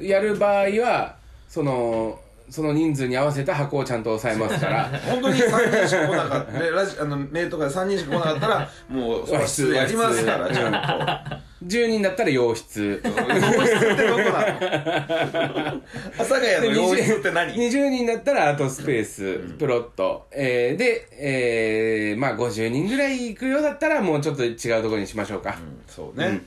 [0.00, 1.16] やる場合は
[1.48, 2.20] その
[2.52, 4.84] その人数に合わせた箱をちゃんと抑えますから。
[5.08, 6.58] 本当に3人しか来なかった。
[6.58, 10.54] でラジあのメールとかで3人しか来なかったら もう和室やりますから。
[10.54, 11.36] ちゃんと。
[11.66, 13.00] 10人だったら洋室。
[13.02, 25.56] 洋室ってどこなの阿佐ヶ谷の洋室って何？20人だったらあとスペース、プロット、えー、で、えー、まあ50人ぐらい行くようだったらもうちょっと違うところにしましょうか、
[25.88, 26.46] そうね、うん。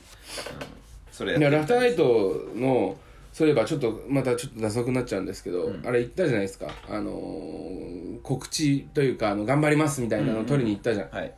[1.10, 2.96] それやラフターナイトの
[3.36, 6.68] そういえばちょっとまたちょっと謎くなっちゃうんですけど、あれ言ったじゃないですか。
[6.88, 11.34] あのー告知というかあの頑張りますみたいなのを取りに行ったじゃん、はい。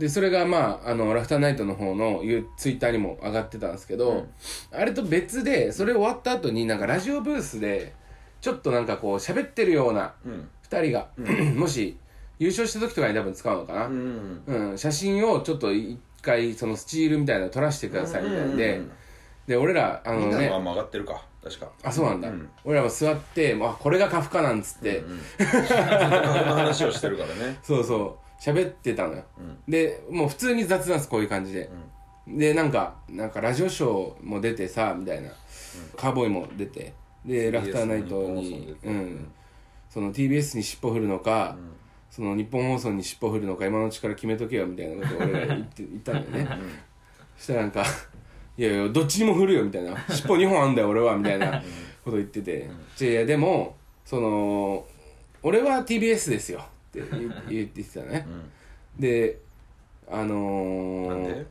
[0.00, 4.26] でそれがまああのラフターナイトの方のユツイッターにも上がってたんですけど、
[4.72, 7.94] あれと別でそれ終わった後になんかラジオブースで
[8.40, 10.48] ちょっとなんかこう喋ってるようなうん。
[10.68, 11.06] 2人が、
[11.54, 11.96] もし
[12.40, 14.42] 優勝した時とかに多分使うのかな、うん。
[14.44, 18.90] うん、写真をちょっと一回そのスチールみたいなの撮らせてくださいみたいなんで、うん
[19.46, 20.26] で俺らあのね。
[20.26, 21.22] みんなのまんま上がってるか。
[21.42, 21.70] 確か。
[21.82, 22.48] あそうなんだ、うん。
[22.64, 25.02] 俺らも座ってあこれがカフカなんつって、
[25.38, 27.58] ずっと過去の話をしてるからね。
[27.64, 28.22] そうそう。
[28.42, 29.24] 喋ってたのよ、
[29.68, 31.70] でもう普通に雑なんですこういう感じで、
[32.26, 35.30] でなんかなんかラジオショーも出てさみたいな、
[35.96, 36.92] カーボーイも出て。
[37.24, 38.88] でラフターナイト TBS の日本放送に出て。
[38.88, 39.32] うん。
[39.90, 41.56] その TBS に尻尾振るのか、
[42.10, 46.58] その日本放送に尻尾振るのか今のうちから決めとけよみたいなことを俺が言って言ったんだよね、
[47.36, 47.84] そしたらなんか
[48.58, 51.62] 「いやいやどっちにも振るよ」みたいな「尻尾2本あんだよ俺は」みたいな
[52.04, 52.68] こと言ってて
[53.00, 54.84] 「いやいやでもその
[55.42, 58.26] 俺は TBS ですよ」って言 言ってたね、
[58.98, 59.38] で
[60.10, 61.46] あのー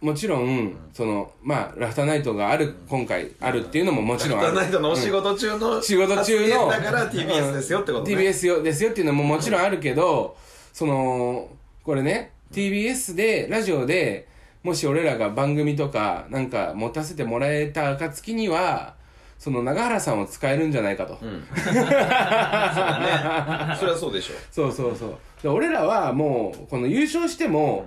[0.00, 4.54] もちろん、そのまあラフターナイトがある、今回あるっていうのももちろんある。
[4.54, 8.14] ラフターナイトのお仕事中の仕事中のだから TBS ですよってことね。
[8.14, 10.36] TBS よですよっていうのももちろんあるけど、
[10.72, 11.50] その
[11.82, 14.26] これね TBS でラジオで
[14.62, 18.94] もし俺らが番組とかなんか持たせてもらえた暁には
[19.38, 21.42] その永原さんを使えるんじゃないかと、うん。
[21.56, 23.76] そうだね。
[23.78, 25.16] それはそうでしょそうそうそう。
[25.42, 27.86] で俺らはもうこの優勝しても、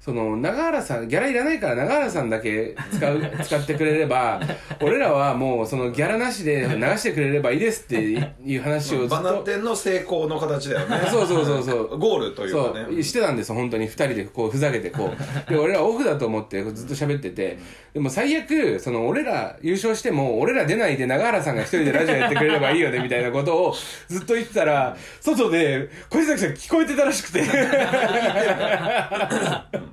[0.00, 4.40] その永原さんギャラいらないから永原さんだけ使う 使ってくれれば
[4.80, 11.00] 俺らはもうそのギャラなしで流してくれればいいですっていう話をずっバナとテンの成功の形だよね。
[11.10, 12.86] そうそうそうそうゴールというそかね。
[12.90, 13.02] う。
[13.02, 15.16] してたんです本当に2人でこうふざけてこう。
[15.50, 17.58] で俺らオフだと思ってずっと喋ってて。
[17.94, 23.74] でも最悪その俺ら優勝しても俺ら出ないで永原さんが一人でラジオやってくれればいいよねみたいなことを
[24.08, 27.40] ずっと言ってたら外で小崎さん聞こえてたらしくて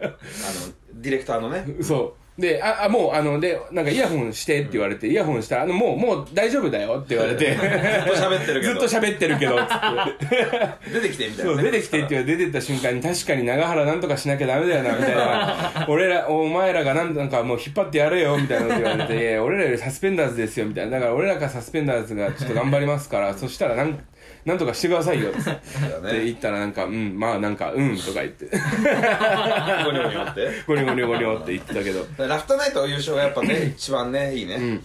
[0.01, 0.13] あの
[0.95, 1.65] ディレクターのね。
[1.81, 2.25] そう。
[2.37, 7.55] でああもうあのでなんかイヤホンしてって言われてイヤホンしたらあのもうもう大丈夫だよって言われて。
[7.55, 7.63] ずっ
[8.03, 8.73] と喋ってるけど。
[8.73, 9.57] ずっと喋ってるけど。
[9.57, 15.85] つって出てきてみたいそう出てきてって言われて出てった瞬間に確かに長原なんとかしなきゃダメだよなみたいな。
[15.87, 20.91] 俺らお前らがなんなんかもう引っ張ってやれよみたいなこと言われていや俺らよりサスペンダーズですよみたいな。
[20.91, 23.97] だから俺らがサスペンダーズがちょっと頑張りますからそしたらなん
[24.45, 25.29] なんとかしてくださいよ。
[25.33, 28.45] って言ったらなんかうんまあなんかうんとか言って。
[28.45, 30.49] ゴニョゴニョって。
[30.67, 32.05] ゴニョゴニョゴニョって言ってたけど。
[32.27, 34.55] ラフターナイト優勝がやっぱね一番ねいいね。
[34.55, 34.75] うん。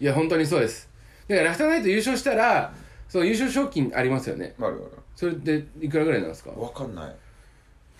[0.00, 0.88] いや本当にそうです。
[1.28, 2.72] だからラフターナイト優勝したら
[3.08, 4.54] その優勝賞金ありますよね。
[4.60, 6.50] あるあそれっていくらぐらいなんですか？
[6.54, 7.14] るわかんない。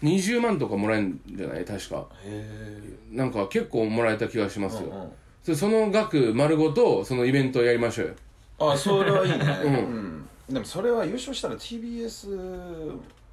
[0.02, 1.64] 20万とかもらえるんじゃない？
[1.64, 2.06] 確か。
[2.24, 2.80] へ
[3.10, 5.08] なんか結構もらえた気がしますよ、うんうん。
[5.42, 8.12] そその額丸ごとそのイベントをやりましょうよ。
[8.14, 9.38] えあそれはいいね。
[9.64, 9.74] うん。
[9.74, 12.36] うんでもそれは優勝したら TBS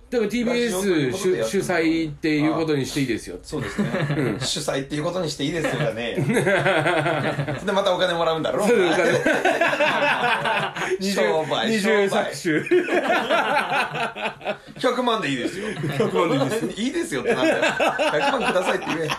[0.10, 3.90] だから TBS 主主催っていうことにしていいですよそうですね。
[4.40, 6.14] 主催っていうことにしていいですよね
[7.66, 9.12] で またお金もらうんだろそうお金。
[11.12, 12.88] 商売二重搾取。
[14.80, 15.68] 100万でいいですよ。
[15.68, 17.52] 100万でいいですいいですよってなって。
[17.54, 19.10] 100万くださいって言え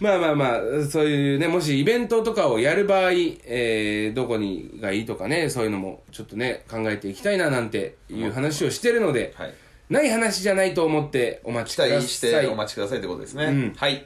[0.00, 9.54] まあまあまあそういうねもしイベントとかをやる場合、えーどこにがいいとかねそういうのもちょっとね考えていきたいななんていう話をしてるので、はい。
[9.88, 11.96] ない話じゃないと思ってお待ち期ください。
[11.96, 13.74] 待してお待ちくださいってことですね、うん。
[13.76, 14.04] はい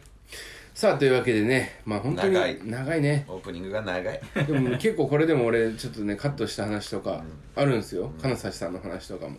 [0.80, 2.58] さあというわけでねまあ本当に長い。
[2.64, 3.26] 長いね。
[3.28, 4.20] オープニングが長い。
[4.46, 7.22] でも結構これでも俺ちょっとねカットした話とか
[7.54, 9.36] あるんですよ、金指さんの話とかも、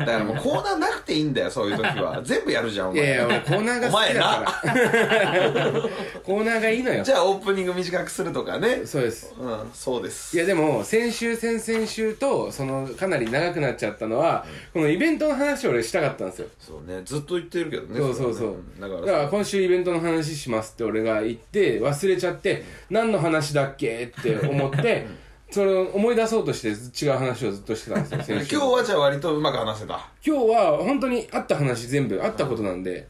[0.00, 2.20] だからもうコーナーなくていいんだよそういう時は。
[2.24, 3.04] 全部やるじゃんお前。
[3.04, 5.72] いやいや俺コーナーが好きだから。
[6.24, 7.04] コーナーがいいのよ。
[7.04, 8.80] じゃあオープニング短くするとかね。
[8.84, 9.34] そうです。
[9.38, 10.36] うんそうです。
[10.36, 16.48] いやでも先週先々週とそのかなり長くなっちゃったのは、このイベントの話を俺したかったんですよ。
[16.58, 18.48] そうねずっと言ってるけどねそうそうそう。
[18.48, 18.62] れはね。
[18.80, 24.12] だからだから今週イベントの話しますって俺が言って忘れちゃって何の話だっけ？
[24.18, 25.06] って思って
[25.50, 28.56] それを思い出そうとして違う話をずっとしてたんですよ 先週。
[28.56, 30.08] 今日はじゃあ割とうまく話せた。
[30.26, 33.06] 今日は本当にあった話全部あったことなんで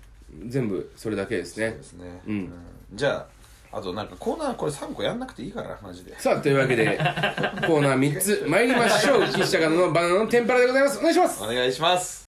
[0.46, 1.68] 全部それだけですね。
[1.70, 2.20] そうですね。
[2.26, 2.52] うん。
[2.92, 3.26] じゃ
[3.72, 6.18] ああとなんかコーナーこれ3個やんなくていいからマジで。
[6.20, 6.96] さあというわけで
[7.66, 9.22] コーナー3つ参りましょう。
[9.28, 10.98] 岸高野のバナナの天ぷらでございます。
[10.98, 11.42] お願いします。
[11.42, 12.25] お願いします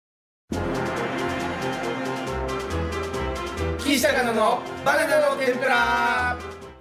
[3.94, 5.76] 岸高野のバナナの天ぷら。
[5.76, 6.36] は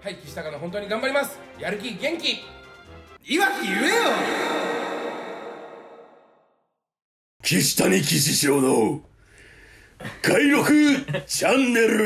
[0.09, 1.37] い岸高野本当に頑張ります。
[1.59, 2.43] やる気元気。
[3.23, 3.93] いわき言えよ。
[7.43, 9.01] 岸谷岸城の
[10.23, 10.73] 外録
[11.27, 11.97] チャンネル。
[11.99, 12.03] 見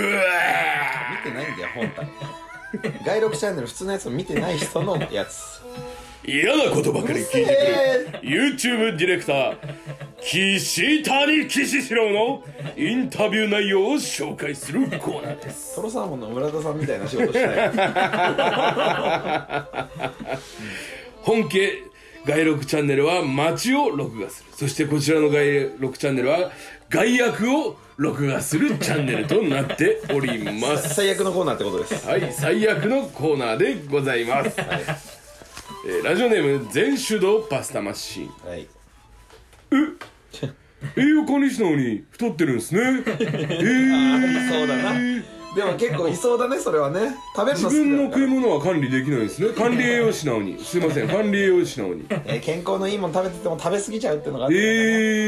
[1.23, 5.56] てないんだよ本体外録チャンネル普通のやつを見てない人のやつ
[6.27, 9.57] 嫌なことばかり聞いてくるえ YouTube ディレクター
[10.19, 12.43] 岸谷岸城の
[12.75, 15.75] インタビュー内容を紹介するコーナーです。
[15.77, 17.71] トロサーモンの村田さんみたいな仕事してない
[21.21, 21.83] 本家
[22.25, 24.49] 外録チャンネルは街を録画する。
[24.53, 26.51] そしてこちらの外録チャンネルは
[26.89, 30.93] 外役を録画するチャンネルとなっております。
[30.93, 32.05] 最悪のコーナーってことです。
[32.05, 34.57] はい最悪のコーナーでございます、
[35.89, 38.27] えーラジオネーム全手動パスタマシン。
[38.45, 38.67] はい。
[40.97, 42.81] 栄養管理士なのに太ってるんですね。
[43.07, 47.15] えー、そうだなでも結構いそうだねそれはね。
[47.35, 49.49] 食べるの好自分の食い物は管理できないんですね。
[49.53, 50.63] 管理栄養士なのに。
[50.63, 51.07] すいません。
[51.07, 52.05] 管理栄養士なのに。
[52.25, 54.57] えー健康のいいもの食べてても食べ過ぎちゃうっていうのがあって。
[54.57, 54.59] え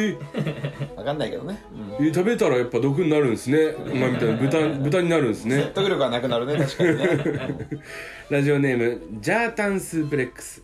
[0.09, 1.63] ー、分かんないけどね、
[1.99, 3.76] えー食べたらやっぱ毒になるんですね。
[3.91, 5.55] お前みたいな豚豚になるんですね。
[5.57, 7.80] 説得力がなくなるね確かにね。
[8.30, 10.61] ラジオネームジャータンスープレックス。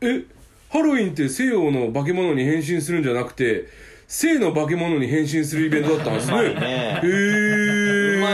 [0.00, 0.22] え？
[0.70, 3.68] ハロウィンって西洋の化け物に変身するんじゃなくて
[4.08, 6.36] 性の化け物に変身するイベントだったんですね。
[6.36, 7.00] ね。
[7.02, 7.45] へえうま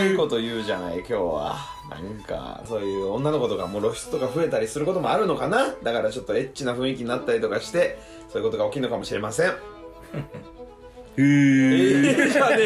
[0.00, 1.56] いこと言うじゃない今日は。
[1.90, 5.74] なんかそういう女の子とかも露出とか増えたりすることもあるのかな。
[5.82, 7.98] だからちょっとエッチな雰囲気になったりとかして
[8.30, 9.48] そういうことが起きるのかもしれません。
[9.48, 9.52] へ
[11.18, 12.56] ええじゃね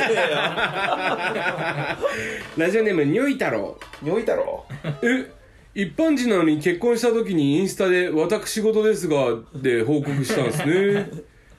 [2.56, 4.64] えラジオネームにょい太郎よにょい太郎
[5.02, 5.32] え
[5.74, 9.16] 一般人なのに結婚した時にインスタで「私事ですが」
[9.54, 11.10] で報告したんですね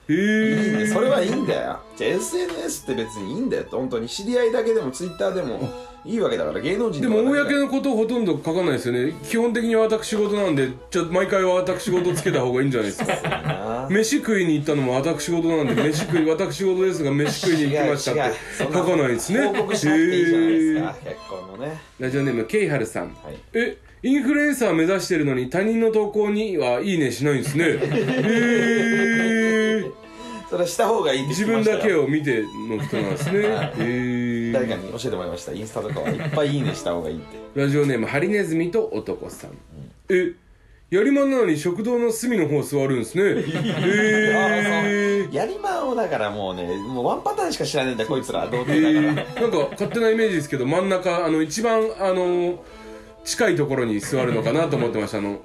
[0.10, 1.80] へえいいねそれはいいんだよ。
[1.96, 5.70] じゃあ SNS って別にいいんだよって本当に知り合いだけでも Twitter でも
[6.06, 13.30] いいわけだから芸能人でもとかだけだ公のことほとんど書かないですよね基本的に私事なんでちょ毎回私事つけた方がいいんじゃないですか。
[13.32, 13.88] な。
[13.90, 19.46] 飯食いに行ったのも私事なんで飯食い私事ですが飯食いに行きましたって書かないですね。
[19.48, 21.82] 報告しなくていいじゃないですへか結婚のね。
[22.00, 23.14] ーラジオネームケイハルさん。
[23.24, 23.38] はい。
[23.54, 27.66] えインフルエンサー目指してるのに他人の投稿にはいいねしないんですね。
[27.66, 27.70] へ
[29.34, 29.37] ー
[30.50, 33.40] それはした方がいいって自分だけを見ての人なんですね。
[33.40, 34.54] へー。
[34.54, 39.52] 誰かに教えてもらいましたインスタとかはいっぱいいいねした方がいいってラジオネームハリネズミと男さん、
[40.10, 40.34] え
[40.90, 43.42] やりまんなのに食堂の隅の方座るんですね。
[43.44, 48.48] へえやりまんをだからもうねもうワンパターンしか知らねえんだよこいつら。
[48.48, 49.42] 童貞だから。
[49.42, 52.64] なんか勝手なイメージですけど真ん中あの一番あの
[53.26, 55.18] 近いところに座るのかなと思ってました。
[55.18, 55.42] あの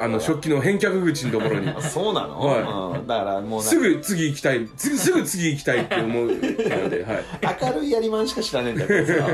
[0.00, 1.68] あの食器の返却口のところに。
[1.68, 4.68] あ そうなの、はうん、だからもうすぐ次行きたい。
[4.76, 7.24] すすぐ次行きたいって思うので、はい、
[7.62, 9.30] 明るいやりまんしか知らねえんだよこいつらは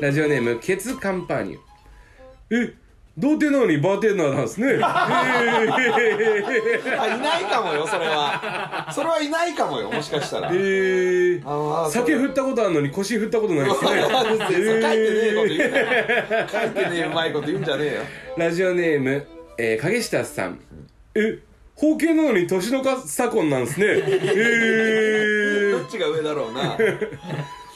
[0.00, 1.58] ラジオネームケツカンパーニュ。
[2.50, 2.74] え
[3.18, 4.74] 童貞なのにバーテンダーなんですね。
[4.74, 5.64] え あ
[7.16, 8.88] いないかもよそれは。
[8.92, 13.90] それはいないかもよもしかしたら、ー、えーああ酒振ったことあるのに腰振ったことないですね。
[14.04, 15.86] 書いてねえこと言うなよ。
[16.46, 18.02] 書いてねえうまいこと言うんじゃねえよ。
[18.36, 19.26] ラジオネーム、
[19.58, 20.60] えー、影下さん。
[21.14, 21.38] え
[21.74, 23.86] 包茎なのに年の差婚なんですね。
[24.00, 26.76] えー、どっちが上だろうな。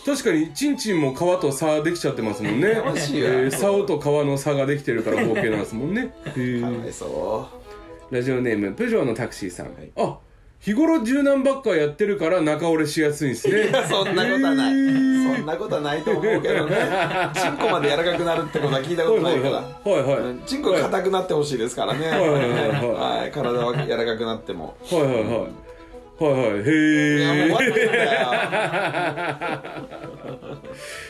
[0.04, 2.68] 確かにチンチンも皮と差できちゃってますもんね。
[2.68, 7.48] えー、竿と皮の差ができてるから包茎なんですもんね、えかわーいそ
[8.10, 9.70] ラジオネームプジョーのタクシーさん、い。
[9.96, 10.18] あ
[10.60, 13.60] 日頃柔軟ばっかやってるから中折れしやすいんですね。
[13.62, 15.36] う そんなことはない、えー。
[15.36, 16.76] そんなことはないと思うけどね。
[17.34, 22.40] チンコまで柔らかくなるってことは聞いたことないからはいはいはいうんチンコが硬くなってほしいですからね、いはいはいはい。
[23.20, 23.30] はい。
[23.30, 24.76] 体は柔らかくなっても。
[24.90, 25.30] はいはいはいはい。
[25.32, 28.06] はいへいやもう終わってんえ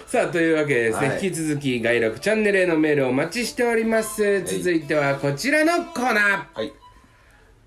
[0.07, 1.25] さあというわけでですね、はい。
[1.25, 4.45] 引き続き外録チャンネルへのメールをお待ちしております。
[4.45, 6.59] 続いてはこちらのコーナー。
[6.61, 6.73] はい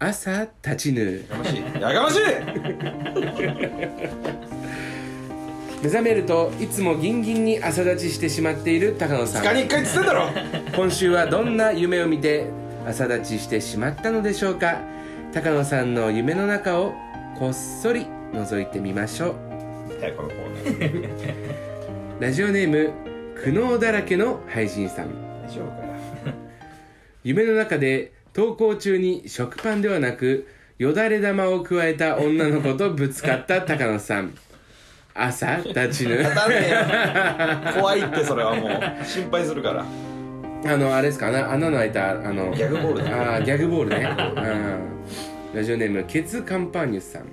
[0.05, 1.23] 朝立ちぬ。
[1.29, 1.61] やかましい。
[1.81, 2.19] やかましい。
[5.81, 9.43] 目覚めるといつもギンギンに朝立ちしてしまっている高野さん。
[9.43, 10.29] 二日に一回っつってんだろ。
[10.75, 12.47] 今週はどんな夢を見て
[12.85, 14.81] 朝立ちしてしまったのでしょうか。
[15.33, 16.93] 高野さんの夢の中を
[17.39, 20.01] こっそり覗いてみましょう。
[20.01, 22.19] はいこのコーナー。
[22.19, 22.91] ラジオネーム
[23.41, 25.07] 苦悩だらけの配信さん。
[25.45, 25.87] 大丈夫か。
[25.87, 25.93] よ
[27.23, 30.47] 夢の中で登校中に食パンではなく
[30.79, 34.33] よだれ玉を加えた女の子とぶつかった高野さん。
[35.13, 36.17] 朝立ちぬ。
[37.75, 39.05] 怖いってそれはもう。
[39.05, 39.85] 心配するから。
[40.65, 41.27] あのあれですか？
[41.27, 43.11] 穴穴の開いたあのギャグボールね。
[43.11, 44.15] あーギャグボールね。
[45.53, 45.55] うん。
[45.55, 47.25] ラジオネームケツカンパーニュスさん、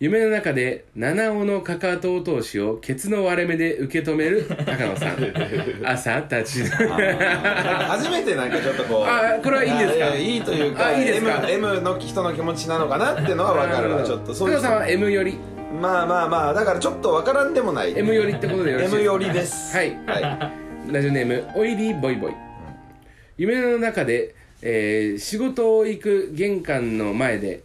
[0.00, 5.16] 夢の中で七尾のかかと通しをケツの割れ目で受け止める高野さん。
[5.84, 6.62] 朝立ち。
[6.62, 9.04] ぬ初めてなんかちょっとこう。
[9.04, 10.14] あこれはいいですか？
[10.14, 15.36] いいというかあいいですか？M, M の人の気持ちなのかなってのは分かるわちょっとそういう高野さんは M より？
[15.82, 17.92] まあまあまあだからちょっと分からんでもない。
[17.98, 19.12] M よりってことでよろしい M ですか？
[19.12, 19.76] 寄りです。
[19.76, 19.96] はい。
[20.06, 20.52] は
[20.92, 22.32] ラジオネームオイリーボイボイ、
[23.36, 27.60] 夢の中で、えー仕事を行く玄関の前で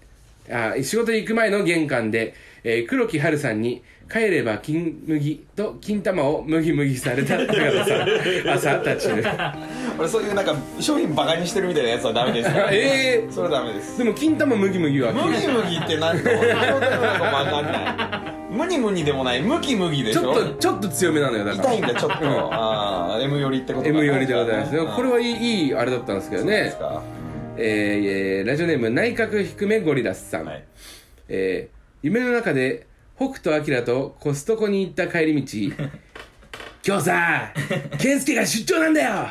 [0.51, 2.33] あ仕事行く前の玄関で、
[2.63, 3.81] えー黒木華さんに
[4.11, 8.07] 帰れば金麦と金玉を麦麦された高野さん
[8.51, 9.11] 朝立ち
[9.97, 12.49] 俺そういうなんか商品バカにしてるみたいなやつはダメです。
[12.71, 13.95] えそれはダメです。
[13.95, 18.33] ー、でも金玉麦麦はムギムギって何どんな状態なのかも分かんない。
[18.53, 19.41] ムニムニでもない。
[19.41, 20.21] ムキムギでしょ？
[20.21, 21.73] ちょっとちょっと強めなのよだから。
[21.73, 22.29] 痛いんだちょっと、うん。
[22.53, 23.89] ああ M 寄りってことか。
[23.89, 24.71] M 寄りでございます。
[24.73, 24.87] ねうん。
[24.95, 26.73] これはいいいいあれだったんですけどね
[27.57, 30.63] えーえーラジオネーム内閣低めゴリラスさん、はい。
[31.29, 32.85] えー夢の中で
[33.15, 35.73] 北斗晶とコストコに行った帰り道
[36.85, 37.53] 今日さ
[37.97, 39.27] 健介が出張なんだよ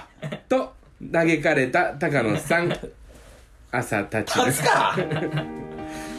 [0.49, 0.73] と
[1.12, 2.73] 嘆かれた高野さん。
[3.70, 4.97] 朝立ち初か？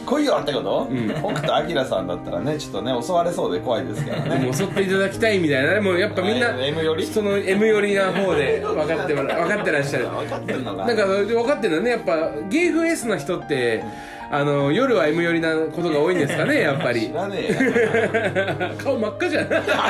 [0.04, 0.88] 来いよってこと、
[1.20, 4.38] 北斗晶さんだったらねちょっとね襲われそうで怖いですからね。
[4.40, 7.06] でも襲っていただきたいみたいなねもうやっぱみんなはい M 寄り？
[7.06, 10.08] その M 寄りな方で分かって分かってらっしゃる。
[10.08, 10.86] 分かってんのか。
[10.86, 13.84] なんか分かってるのねやっぱゲーフ S の人って
[14.30, 17.08] あの夜は M 寄りなことが多いんですかねやっぱり。
[17.08, 18.74] 知らねえよ。
[18.82, 19.44] 顔真っ赤じゃん。
[19.44, 19.80] 赤くなってね。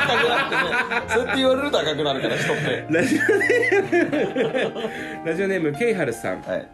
[1.09, 2.85] そうやって言われると赤くなるから人って。
[2.89, 5.25] ラジオネーム。
[5.25, 6.67] ラジオネームケイハルさん、はい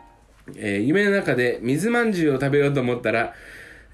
[0.55, 3.33] えー夢の中で水まんじゅうを食べようと思ったら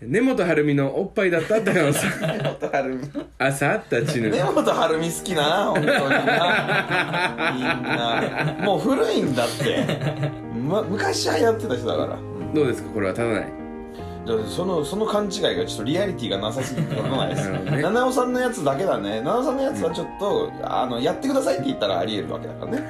[0.01, 3.25] 根本晴美のおっぱいだった高野さん根本晴美。
[3.39, 4.29] 朝立ちぬ。
[4.29, 7.53] 根本晴美好きな本当にな。
[7.55, 8.55] みんな。
[8.63, 9.83] もう古いんだって、
[10.53, 12.19] ま、昔流行ってた人だから。
[12.53, 12.89] どうですか？
[12.91, 13.47] これは立たない？
[14.27, 17.49] だからそのその勘違いがちょっとリアリティがなさすぎてわからないです。
[17.49, 19.21] な七尾さんのやつだけだね。
[19.21, 22.83] 七尾さんのやつはちょっと、あのやってくださいって言ったらありえるわけだからね。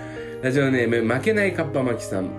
[0.43, 2.29] ラジオネーム負けないかっぱ巻さん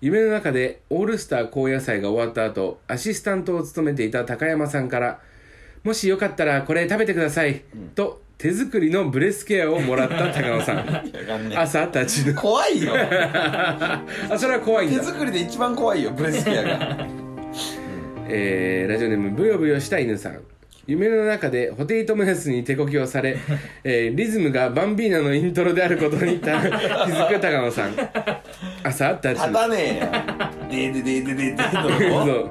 [0.00, 5.20] 夢の中でオールスター高野菜が終わった後アシスタントを務めていた高山さんから
[5.82, 7.62] 「もしよかったらこれ食べてください」
[7.96, 11.12] と手作りのブレスケアをもらった高野さん。
[11.56, 12.92] 朝立ちぬ怖いよ。
[12.94, 14.04] あ
[14.38, 17.06] それは怖い手作りで一番怖いよブレスケアが。
[18.28, 20.40] えーラジオネームブヨブヨした犬さん
[20.88, 23.36] 夢の中でホテイトムヤスに手こきをされ、
[23.84, 27.94] えーリズムがバンビーナのイントロであることにた 気づく高野さん。
[28.82, 29.12] 朝？
[29.12, 30.06] 立ち立たねえよ。
[30.70, 31.62] でーでででででで
[32.10, 32.50] そのう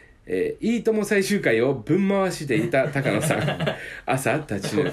[0.27, 3.39] えーいいとも最終回をぶん回していた高野さん。
[4.05, 4.91] 朝立ちぬ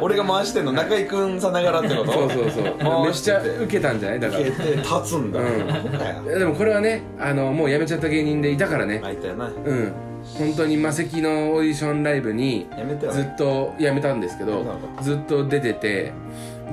[0.00, 2.12] 俺が回してんの中居君さながらってこと？
[2.12, 3.04] そうそうそう。
[3.04, 4.20] めっちゃててウケたんじゃない？
[4.20, 4.44] だから。
[4.44, 6.38] 消えて立つんだ、うん。
[6.38, 9.00] でもこれはねあのもう辞めちゃった芸人でいたからね。
[9.02, 9.46] あいたよな。
[9.46, 9.92] うん。
[10.36, 12.66] 本当に魔石のオーディションライブに
[13.10, 14.64] ずっと辞めたんですけど
[15.00, 16.12] ずっと出てて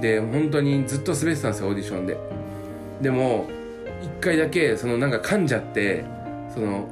[0.02, 2.18] で本当にずっと滑ってたんですよオーディションで。
[3.02, 3.46] でも
[4.02, 6.04] 一回だけそのなんか噛んじゃって
[6.56, 6.88] その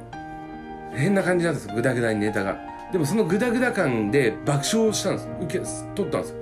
[0.94, 2.56] 変な感じなんですよグダグダにネタが。
[2.92, 5.64] でもそのグダグダ感で爆笑したんです受け
[5.96, 6.36] 取ったんですよ。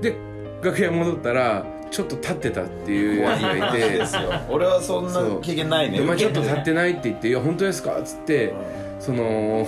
[0.00, 0.16] で
[0.62, 4.18] 楽屋戻ったらちょっと立ってたっていうやつがい話て
[4.50, 5.98] 俺はそんな経験ないね。
[5.98, 8.54] でお前ちょっと立ってないって言って「いや本当ですか?」っつって
[8.98, 9.66] その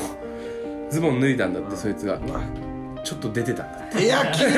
[0.91, 2.18] ズボン脱いだんだってそいつが
[3.09, 4.05] ちょっと出てたんだって。
[4.05, 4.53] いやき受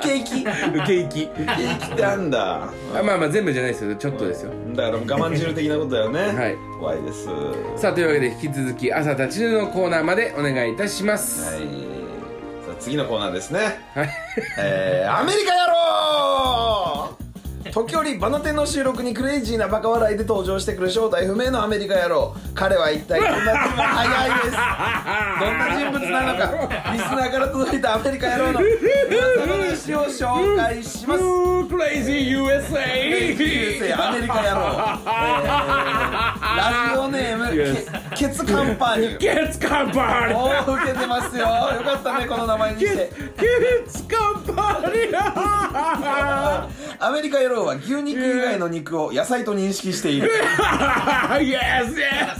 [0.00, 0.42] け行き。
[0.42, 1.26] 受受け行き。
[1.26, 2.62] け行きってあんだ。
[2.62, 2.70] あ
[3.02, 3.96] まあまあ全部じゃないですよ。
[3.96, 4.52] ちょっとですよ。
[4.76, 6.20] だから我慢汁的なことだよね。
[6.20, 6.56] はい。
[6.78, 7.28] 怖いです。
[7.28, 11.60] はさあというわけで引き続き朝立ちぬのコーナーまでお願いいたします。
[11.60, 11.64] い。
[12.64, 13.80] さあ次のコーナーですね。
[13.92, 14.10] はい。
[14.60, 16.89] えー、アメリカ野郎
[17.72, 22.34] 時折バナテンの収録にクレイジーなバカ笑いで登場してくる正体不明のアメリカ野郎。
[22.54, 24.50] 彼は一体どんな人早いです。
[24.50, 26.92] どんな人物なのか。
[26.92, 31.20] リスナーから届いたアメリカ野郎の噂話を紹介します。
[31.70, 34.60] クレイジー USA USA アメリカ野郎、
[35.06, 41.44] えーラジオネーム Yes ケケツカンパニュゲッツカンパニーおお受けてますよ。
[41.44, 41.48] よ
[41.82, 43.10] かったねこの名前にして。
[43.38, 43.46] ゲ
[43.82, 45.16] ッツカンパニー
[47.02, 50.30] アメリカ野郎は牛肉以外の肉を野菜と認識している。
[51.30, 52.36] Yes, yes!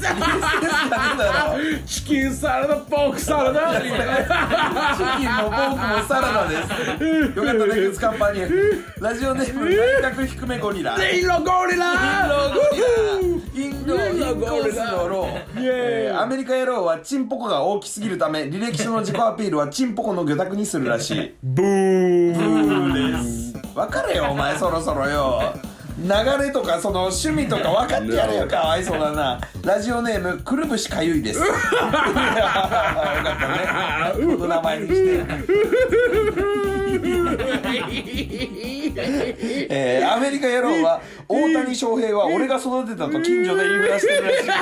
[1.87, 7.39] チキンサラダ、ポークサラダチキンもポークもサラダです。
[7.39, 11.11] よかったねケツカンパニュラジオネーム内角低めゴリラ。
[11.11, 11.95] インロゴリラ。
[13.55, 21.35] インドインコースのロー、えーアメリカ野郎はチンポコが大きすぎるため履歴書の自己アピールはチンポコの魚拓にするらしい。
[21.43, 23.53] ブーブーです。
[23.75, 25.55] 分かれよお前そろそろよ。
[26.03, 26.09] 流
[26.43, 29.39] れとかその趣味とか分かってやれよかわいそうだな。
[29.63, 31.41] ラジオネームくるぶしかゆいです。
[31.41, 31.63] よかっ
[33.39, 34.25] たね。
[34.37, 35.25] この名前にして
[39.03, 44.59] えーアメリカ野郎は大谷翔平は俺が育てたと近所で言いふらしてるらしいです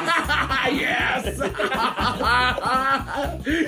[0.69, 0.89] イエ
[1.35, 1.41] ス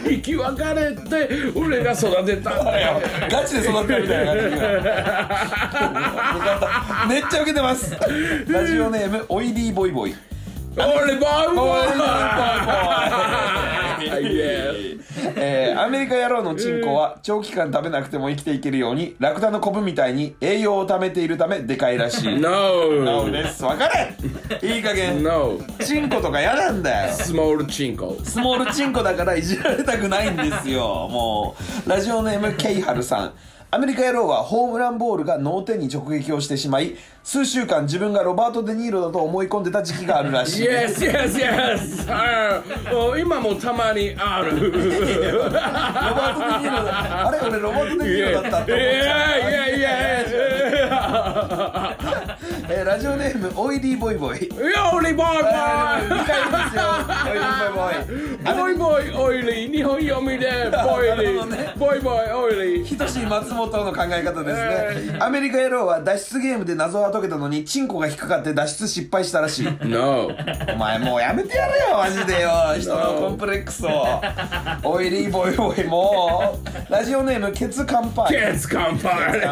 [0.05, 2.65] 生き別れて俺が育てたん。
[2.65, 3.01] だよ
[3.31, 4.35] ガチで育てたみたいな
[7.09, 7.97] めっちゃウケてます。
[8.49, 10.15] ラジオネームオイリーボイボイ。
[10.77, 11.57] 俺バイ。
[11.57, 12.01] バイイ
[13.77, 13.80] イ。
[13.80, 13.80] エ
[14.19, 22.39] えーアメリカ野郎のチンコは長期間食べなくても生きていけるようにラクダのコブみたいに栄養を貯めているためでかいらしい。
[22.39, 22.51] No
[23.05, 23.63] そうです。
[23.63, 24.17] 分かれ
[24.77, 25.23] いい加減。
[25.23, 27.13] No チンコとか嫌なんだよ。
[27.15, 28.19] スモールチンコ。
[28.23, 31.09] スモールチンコだからいじられたくないんですよ。
[31.11, 31.57] も
[31.87, 33.33] うラジオネームケイハルさん。
[33.73, 40.69] アメリカ野郎はホームランボールが脳天に直撃をしてしまい数週間自分がロバート・デ・ニーロだと思い込んでた時期があるらしい。
[40.69, 42.11] Yes, yes, yes!
[42.13, 44.71] あー今もたまにある。
[44.71, 45.33] ロバート・デ・ニー
[46.79, 47.29] ロだ。
[47.29, 49.41] あれ俺ロバート・デ・ニーロだったって思っちゃう。
[49.51, 49.91] いやいやいや
[52.73, 54.43] えーラジオネームオイリーボイボイい
[54.73, 56.09] やオイリーボイボ2回で
[56.71, 56.83] すよ
[57.27, 57.43] オイリー
[57.75, 61.73] ボイボイイボイボイオイリー日本読みでボイリなるほどね。
[61.75, 62.85] ーボイボイオイリー。
[62.85, 64.59] ひとし松本の考え方です
[65.11, 65.19] ね。
[65.21, 69.69] アメリカ野郎は脱出ゲームで謎は解けたのにチンコが引っかかって脱出失敗したらしい。
[69.87, 70.31] No.
[70.73, 72.51] お前もうやめてやれよマジでよ。
[72.79, 74.21] 人のコンプレックスを。
[74.85, 76.59] オイリーボイボイも
[76.89, 76.93] う。
[76.93, 79.45] ラジオネームケツカンパイ Kids 乾杯。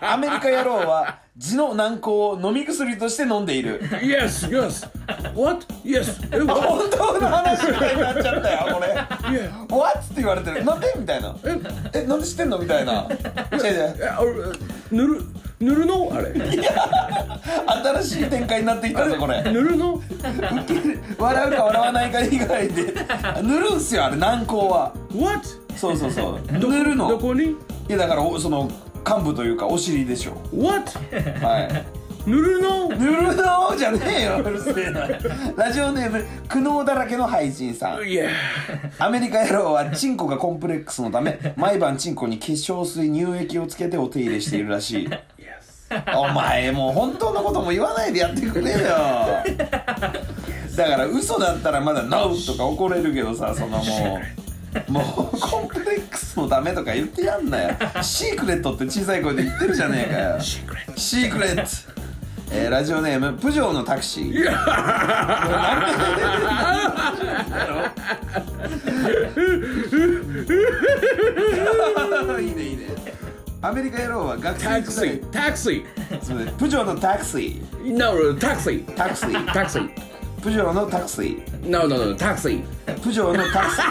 [0.00, 3.80] アメリカ野郎は痔の軟膏を飲み薬として飲んでいる。
[4.02, 4.88] Yes, yes.
[5.40, 5.64] What?
[5.84, 6.18] Yes.
[6.34, 6.90] え本?
[6.90, 8.88] 当の話みたいになっちゃったよこれ。
[9.38, 9.50] Yeah.
[9.72, 9.98] What?
[10.00, 10.64] って言われてる。
[10.64, 11.36] なんでみたいな。
[11.94, 12.02] え？
[12.02, 13.06] なんで知ってんのみたいな。
[13.52, 14.32] 違う違うえあ俺
[14.90, 15.22] 塗る
[15.60, 16.34] 塗るのあれ。
[18.02, 19.40] 新しい展開になってきたぞこれ。
[19.44, 20.02] 塗るの
[21.18, 22.94] 笑うか笑わないか以外で。
[23.42, 24.92] 塗るんすよあれ軟膏は。
[25.14, 25.46] What?
[25.76, 26.58] そうそうそう。
[26.58, 27.08] ど塗るの。
[27.08, 27.52] どこに？
[27.88, 28.68] いやだからおその
[29.08, 30.32] 幹部というかお尻でしょ。
[30.52, 30.98] What?
[31.44, 32.28] はい。
[32.28, 32.88] 塗るの？
[32.88, 33.76] 塗るの？
[33.76, 35.08] じゃねえようるせえな。
[35.56, 37.98] ラジオネーム苦悩だらけの俳人さん。
[38.98, 45.08] アメリカ野郎はチンコがコンプレックスのため毎晩チンコに化粧水乳液をつけてお手入れしているらしい。
[45.08, 45.18] Yes
[46.18, 48.78] お前もう本当のことも言わないでやってくれよ。
[50.76, 54.47] だから嘘だったらまだ「NO!」とか怒れるけどさそのもう
[54.88, 57.76] もうコンプレックスのためとか言ってやんなよ。
[58.02, 60.40] シークレットって小さい声で言ってるじゃねえかよ。
[60.40, 61.00] シークレット。
[61.00, 61.62] シークレット。
[62.50, 64.24] えーラジオネームプジョーのタクシー。
[72.40, 72.86] いいねいいね。
[73.60, 75.20] アメリカ野郎は学生時代。
[75.20, 77.92] Taxi Taxi すいませんプジョーのタクシー。
[77.92, 79.46] No Taxi タクシー。
[79.48, 79.90] Taxi
[80.42, 81.68] プジョーのタクシー。
[81.68, 82.62] No no no Taxi.
[83.02, 83.88] プジョーのタクシー。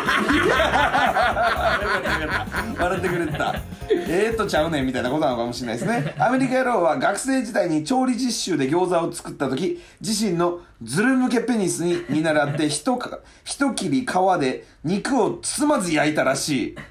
[2.81, 3.55] 笑ってくれてた。
[3.89, 6.15] えーっとちゃうねんみたいなことなのかもしれないですね。
[6.17, 14.05] アメリカ野郎は学生時代に調理実習で餃子を作った時自身のズル向けペニスに見習って一か 一切り皮
[14.39, 16.75] で肉を包まず焼いたらしい。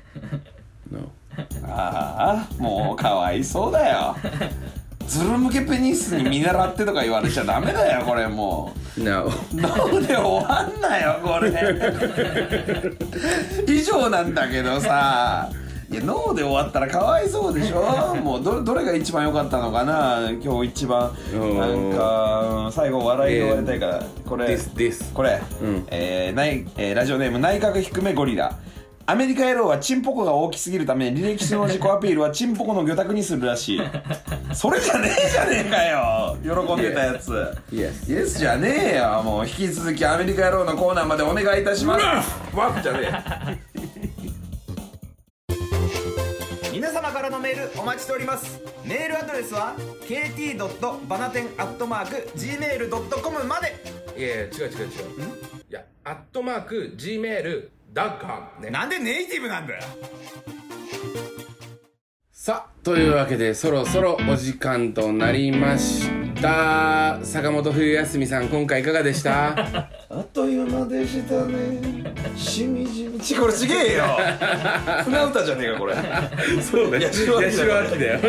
[0.92, 1.10] No.
[1.68, 4.16] ああもうかわいそうだよ
[5.06, 9.02] ズル向けペニスに見習ってとか言われちゃダメだよこれもう。
[9.02, 11.52] なお脳で終わんなよこれ。
[13.66, 15.50] 以上なんだけどさ。
[15.88, 18.16] いや脳で終わったらかわいそうでしょ？
[18.16, 20.32] もうどどれが一番良かったのかな？
[20.42, 21.16] 今日一番。
[21.32, 21.56] うん。
[21.58, 24.48] なんか最後笑いで終わりたいからこれ。
[24.48, 25.12] ですです。
[25.14, 25.86] これ、うん。
[25.88, 28.58] えーないえーラジオネーム内閣低めゴリラ
[29.08, 33.80] アメリカ野郎はチンポコが大きすぎるため履歴書の自己アピールはチンポコの魚拓にするらしい。
[34.52, 36.36] それじゃねえじゃねえかよ。
[36.42, 37.56] 喜んでたやつ。
[37.70, 39.22] イエスイエスじゃねえよ。
[39.22, 42.34] もう引き続きアメリカ野郎のコーナーまでお願いいたします。
[42.52, 42.98] ワッじゃね
[43.84, 43.86] え。
[46.74, 48.60] 皆様からのメールお待ちしております。
[48.84, 49.76] メールアドレスは
[50.08, 50.58] kt.
[51.08, 53.76] バナテン .gmail.com まで。
[54.18, 54.68] いやいや違う違う違う。
[55.70, 58.70] いやアットマーク Gmail ダッカムね。
[58.70, 59.82] なんでネイティブなんだよ。
[62.30, 66.10] さあというわけでそろそろお時間となりまし
[66.42, 67.18] た。
[67.22, 69.54] 坂本冬休みさん今回いかがでした？
[69.56, 72.12] あっという間でしたね。
[72.36, 73.18] しみじみ。
[73.18, 74.04] ちこれちげえよ。
[75.04, 75.94] 船歌じゃねえかこれ。
[76.60, 78.20] そうだ八代亜紀だ八代亜紀だよ。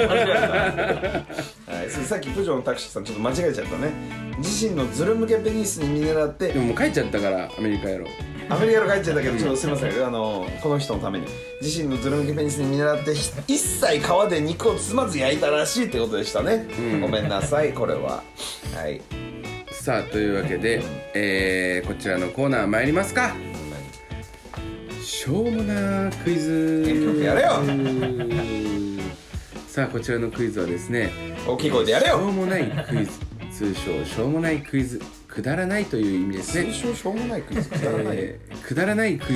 [1.68, 3.92] はい、それさっきプジョーのタクシーさんちょっと間違えちゃったね。
[4.38, 6.48] 自身のズル向けペニスに見習って。
[6.54, 8.08] でももう帰っちゃったからアメリカやろ
[8.50, 10.06] アメリカの帰っちゃったけどちょっとすいません。
[10.06, 11.28] あのこの人のために。
[11.62, 17.02] 自身のズル向けペニスに見習ってひ一切皮で肉を包まず焼いたらしいってことでしたね、うん。
[17.02, 18.24] ごめんなさいこれは。
[18.76, 19.02] はい。
[19.72, 20.82] さあというわけで、
[21.14, 23.36] えーこちらのコーナー参りますか。
[25.04, 26.84] しょうもなクイズ。
[26.86, 27.60] 元気よくやれよ。
[29.68, 31.12] さあこちらのクイズはですね
[31.46, 33.12] 大きい声でやれしょうよもないクイズ。
[33.52, 35.02] 通称しょうもないクイズ
[35.38, 36.72] くだらないという意味ですね。
[36.74, 37.70] 通称しょうもないクイズ。
[37.70, 39.36] くだらない、えーくだらないクイ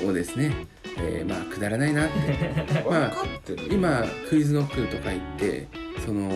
[0.00, 0.52] ズをですね、
[0.98, 2.14] えーまあくだらないなって。
[2.88, 5.66] まあ分かってる今クイズノックとか言って
[6.06, 6.30] その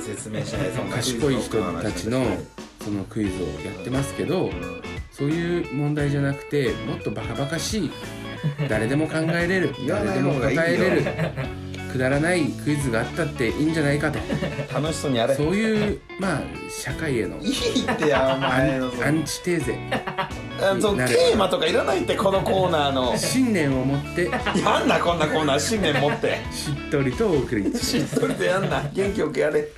[0.00, 0.70] 説明しない。
[0.74, 2.26] そんなクイズ賢い人たちの
[2.82, 4.50] そのクイズをやってますけど
[5.12, 7.90] そういう問題じゃなくてもっとバカバカしい
[8.68, 10.62] 誰でも考えれる 言わない誰でも方がいいよ。
[10.62, 11.02] 答えれる
[11.92, 14.18] くだらないクイズがあったっていいんじゃないかと。
[14.72, 15.34] 楽しそうにやれ。
[15.34, 18.92] そういうまあ社会への いいってやおア前の。
[19.04, 19.78] アンチテーゼ
[20.62, 23.16] あのなるテーマとかいらないってこのコーナーの。
[23.16, 24.24] 信念を持って。
[24.24, 26.38] やんなこんなコーナー信念持って。
[26.52, 28.82] しっとりとお送りしっとりとやんな。
[28.92, 29.68] 元気よくやれ。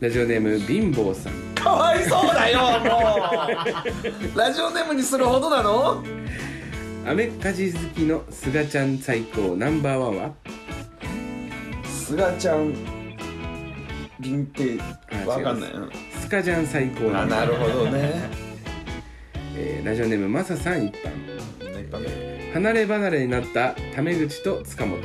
[0.00, 1.32] ラジオネーム貧乏さん。
[1.54, 2.66] かわいそうだよも
[4.34, 4.38] う。
[4.38, 6.02] ラジオネームにするほどなの？
[7.06, 9.54] アメカジ好きのすがちゃん最高。
[9.56, 10.30] ナンバーワンは？
[12.12, 12.74] すがちゃん
[14.20, 14.78] 限定
[15.24, 15.70] あわかんない。
[15.70, 15.74] 違
[16.20, 18.28] スカジャン最高ナあなるほどね。
[19.56, 22.52] えーラジオネームマサさん一般。
[22.52, 24.98] 離れ離れになったタメ口と塚本。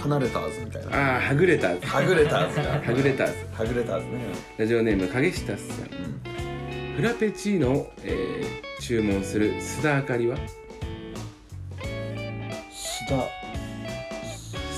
[0.00, 0.96] 離れたーズみたいな。
[1.12, 3.30] ああはぐれたははぐれたーズがぐれたは
[3.66, 4.10] ぐれたーズね。
[4.56, 6.96] ラジオネーム影下さん。
[6.96, 10.36] フラペチーノを、えー注文する須田あかりは？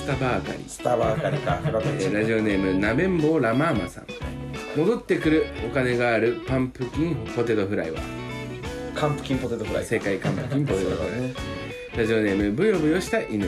[0.05, 1.53] スタバあかり、スタバーカリか。
[1.57, 4.07] フラペチえーラジオネームなべんぼうラマーマさん。
[4.77, 7.99] 戻ってくるお金があるパンプキンポテトフライは。
[8.95, 9.85] カンプキンポテトフライ。
[9.87, 11.21] 正解パンプキンポテトフライ。
[11.23, 11.35] ね。
[11.97, 13.47] ラジオネームブヨブヨした犬。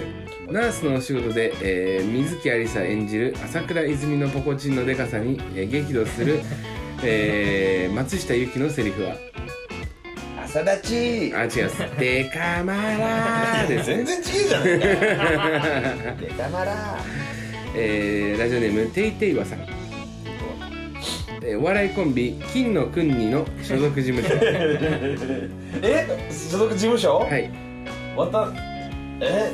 [0.51, 6.41] ナースのお仕事で、えー水木有沙演じる朝倉泉のポコチンのデカさに、えー激怒する、
[7.05, 9.15] えー松下由紀のセリフは
[10.57, 11.35] 朝立ち。
[11.35, 14.79] あ違います「デカマラー」です、全然違えじゃない。
[14.81, 14.87] か
[16.19, 16.97] デカマラ
[17.75, 19.61] えーラジオネームテイテイワさん、
[21.43, 24.35] えーお笑いコンビ金のくんにの所属事務所。
[25.83, 27.19] え所属事務所？
[27.19, 27.51] はい。
[28.17, 28.51] わた
[29.21, 29.53] え